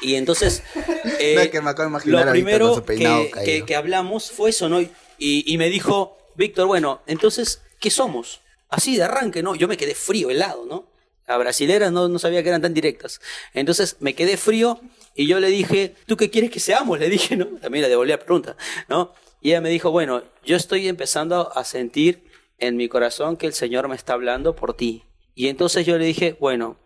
[0.01, 0.63] Y entonces,
[1.19, 4.49] eh, No, es que me acabo de imaginar lo primero que, que- que hablamos fue
[4.49, 4.82] eso, ¿no?
[4.82, 8.41] Y, y me dijo, Víctor, bueno, entonces, ¿qué somos?
[8.72, 9.53] Así de arranque, ¿no?
[9.53, 10.88] Yo me quedé frío, helado, ¿no?
[11.28, 13.22] La brasilera no, no sabía que eran tan directas.
[13.53, 14.80] Entonces me quedé frío
[15.13, 16.97] y yo le dije, ¿tú qué quieres que seamos?
[16.99, 17.45] Le dije, ¿no?
[17.59, 18.55] También le devolví la pregunta,
[18.88, 19.13] ¿no?
[19.41, 22.24] Y ella me dijo, bueno, yo estoy empezando a sentir
[22.59, 25.03] en mi corazón que el Señor me está hablando por ti.
[25.36, 26.78] Y entonces yo le dije, bueno,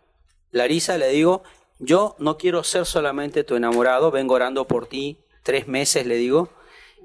[0.51, 1.43] Larisa, le digo,
[1.79, 6.49] yo no quiero ser solamente tu enamorado, vengo orando por ti tres meses, le digo,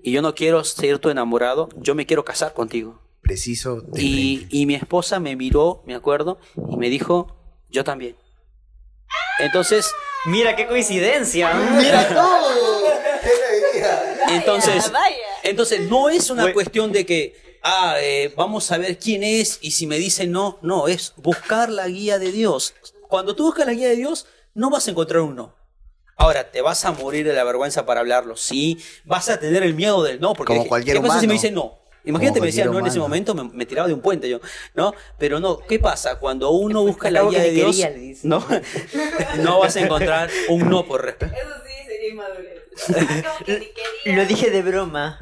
[0.03, 3.00] y yo no quiero ser tu enamorado, yo me quiero casar contigo.
[3.23, 3.83] Preciso.
[3.95, 6.39] Y, y mi esposa me miró, me acuerdo,
[6.71, 7.37] y me dijo,
[7.69, 8.17] yo también.
[9.39, 9.91] Entonces,
[10.27, 11.53] Mira qué coincidencia.
[11.55, 12.81] ¡Mira todo!
[14.29, 15.17] Entonces, vaya.
[15.43, 16.55] entonces no es una Bueno.
[16.55, 20.59] cuestión de que, ah, eh, vamos a ver quién es y si me dicen no,
[20.63, 22.75] no, es buscar la guía de Dios.
[23.09, 25.57] Cuando tú buscas la guía de Dios, no vas a encontrar un no.
[26.17, 28.79] Ahora, te vas a morir de la vergüenza para hablarlo, sí.
[29.05, 31.33] Vas a tener el miedo del no, porque Como dije, cualquier ¿qué pasa si me
[31.33, 31.80] dicen no?
[32.05, 34.41] Imagínate, me decían no en ese momento, me, me tiraba de un puente yo,
[34.75, 34.95] ¿no?
[35.19, 36.19] Pero no, ¿qué pasa?
[36.19, 38.47] Cuando uno busca la guía que de Dios, quería, no,
[39.39, 41.35] no vas a encontrar un no por respeto.
[41.35, 42.61] Eso sí sería inmadurez.
[43.45, 44.13] Que.
[44.13, 45.19] Lo dije de broma.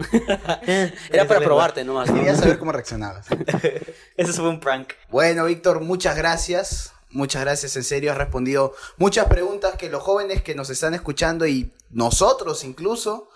[1.10, 2.08] Era para probarte nomás.
[2.10, 2.16] ¿no?
[2.16, 3.26] Quería saber cómo reaccionabas.
[4.16, 4.92] Eso fue un prank.
[5.10, 6.92] Bueno, Víctor, muchas gracias.
[7.10, 11.46] Muchas gracias, en serio, has respondido muchas preguntas que los jóvenes que nos están escuchando
[11.46, 13.30] y nosotros incluso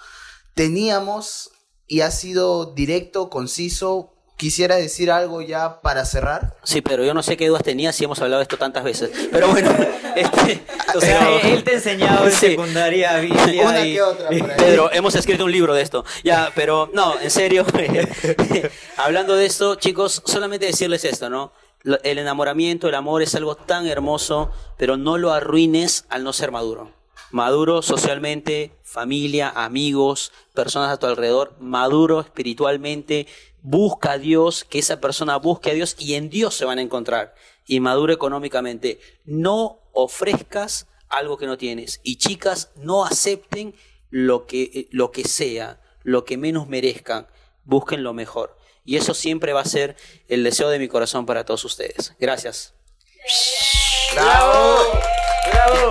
[0.53, 1.52] teníamos
[1.93, 4.09] y has sido directo, conciso.
[4.39, 6.57] Quisiera decir algo ya para cerrar.
[6.65, 9.11] Sí, pero yo no sé qué dudas tenía si hemos hablado de esto tantas veces.
[9.31, 9.71] Pero bueno,
[10.17, 10.63] este,
[10.97, 12.47] O sea, pero- él te enseñaba en Sí.
[12.47, 13.93] secundaria, Biblia Una y...
[13.93, 14.43] que otra por ahí.
[14.57, 16.05] Pedro, hemos escrito un libro de esto.
[16.25, 17.65] Ya, pero no, en serio.
[18.97, 21.53] hablando de esto, chicos, solamente decirles esto, ¿no?
[22.03, 26.51] El enamoramiento, el amor es algo tan hermoso, pero no lo arruines al no ser
[26.53, 26.91] maduro.
[27.33, 33.27] Maduro socialmente, familia, amigos, personas a tu alrededor, maduro espiritualmente,
[33.63, 36.83] busca a Dios, que esa persona busque a Dios y en Dios se van a
[36.83, 37.35] encontrar.
[37.67, 39.01] Y maduro económicamente.
[39.25, 42.01] No ofrezcas algo que no tienes.
[42.03, 43.75] Y chicas, no acepten
[44.11, 47.29] lo que, lo que sea, lo que menos merezcan.
[47.65, 48.59] Busquen lo mejor.
[48.85, 49.97] Y eso siempre va a ser
[50.29, 52.15] el deseo de mi corazón para todos ustedes.
[52.19, 52.75] Gracias.
[54.15, 55.01] ¡Bravo!
[55.51, 55.91] ¡Bravo!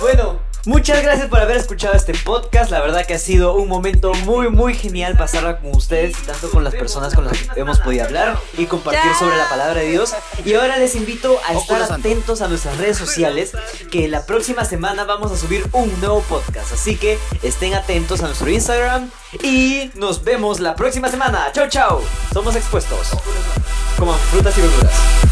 [0.00, 2.70] Bueno, muchas gracias por haber escuchado este podcast.
[2.70, 6.50] La verdad que ha sido un momento muy, muy genial pasarla con ustedes y tanto
[6.50, 9.90] con las personas con las que hemos podido hablar y compartir sobre la palabra de
[9.90, 10.14] Dios.
[10.44, 13.52] Y ahora les invito a estar atentos a nuestras redes sociales,
[13.90, 16.72] que la próxima semana vamos a subir un nuevo podcast.
[16.72, 19.10] Así que estén atentos a nuestro Instagram
[19.42, 21.50] y nos vemos la próxima semana.
[21.52, 22.02] ¡Chao, chao!
[22.32, 23.08] Somos expuestos.
[23.98, 25.31] Como frutas y verduras.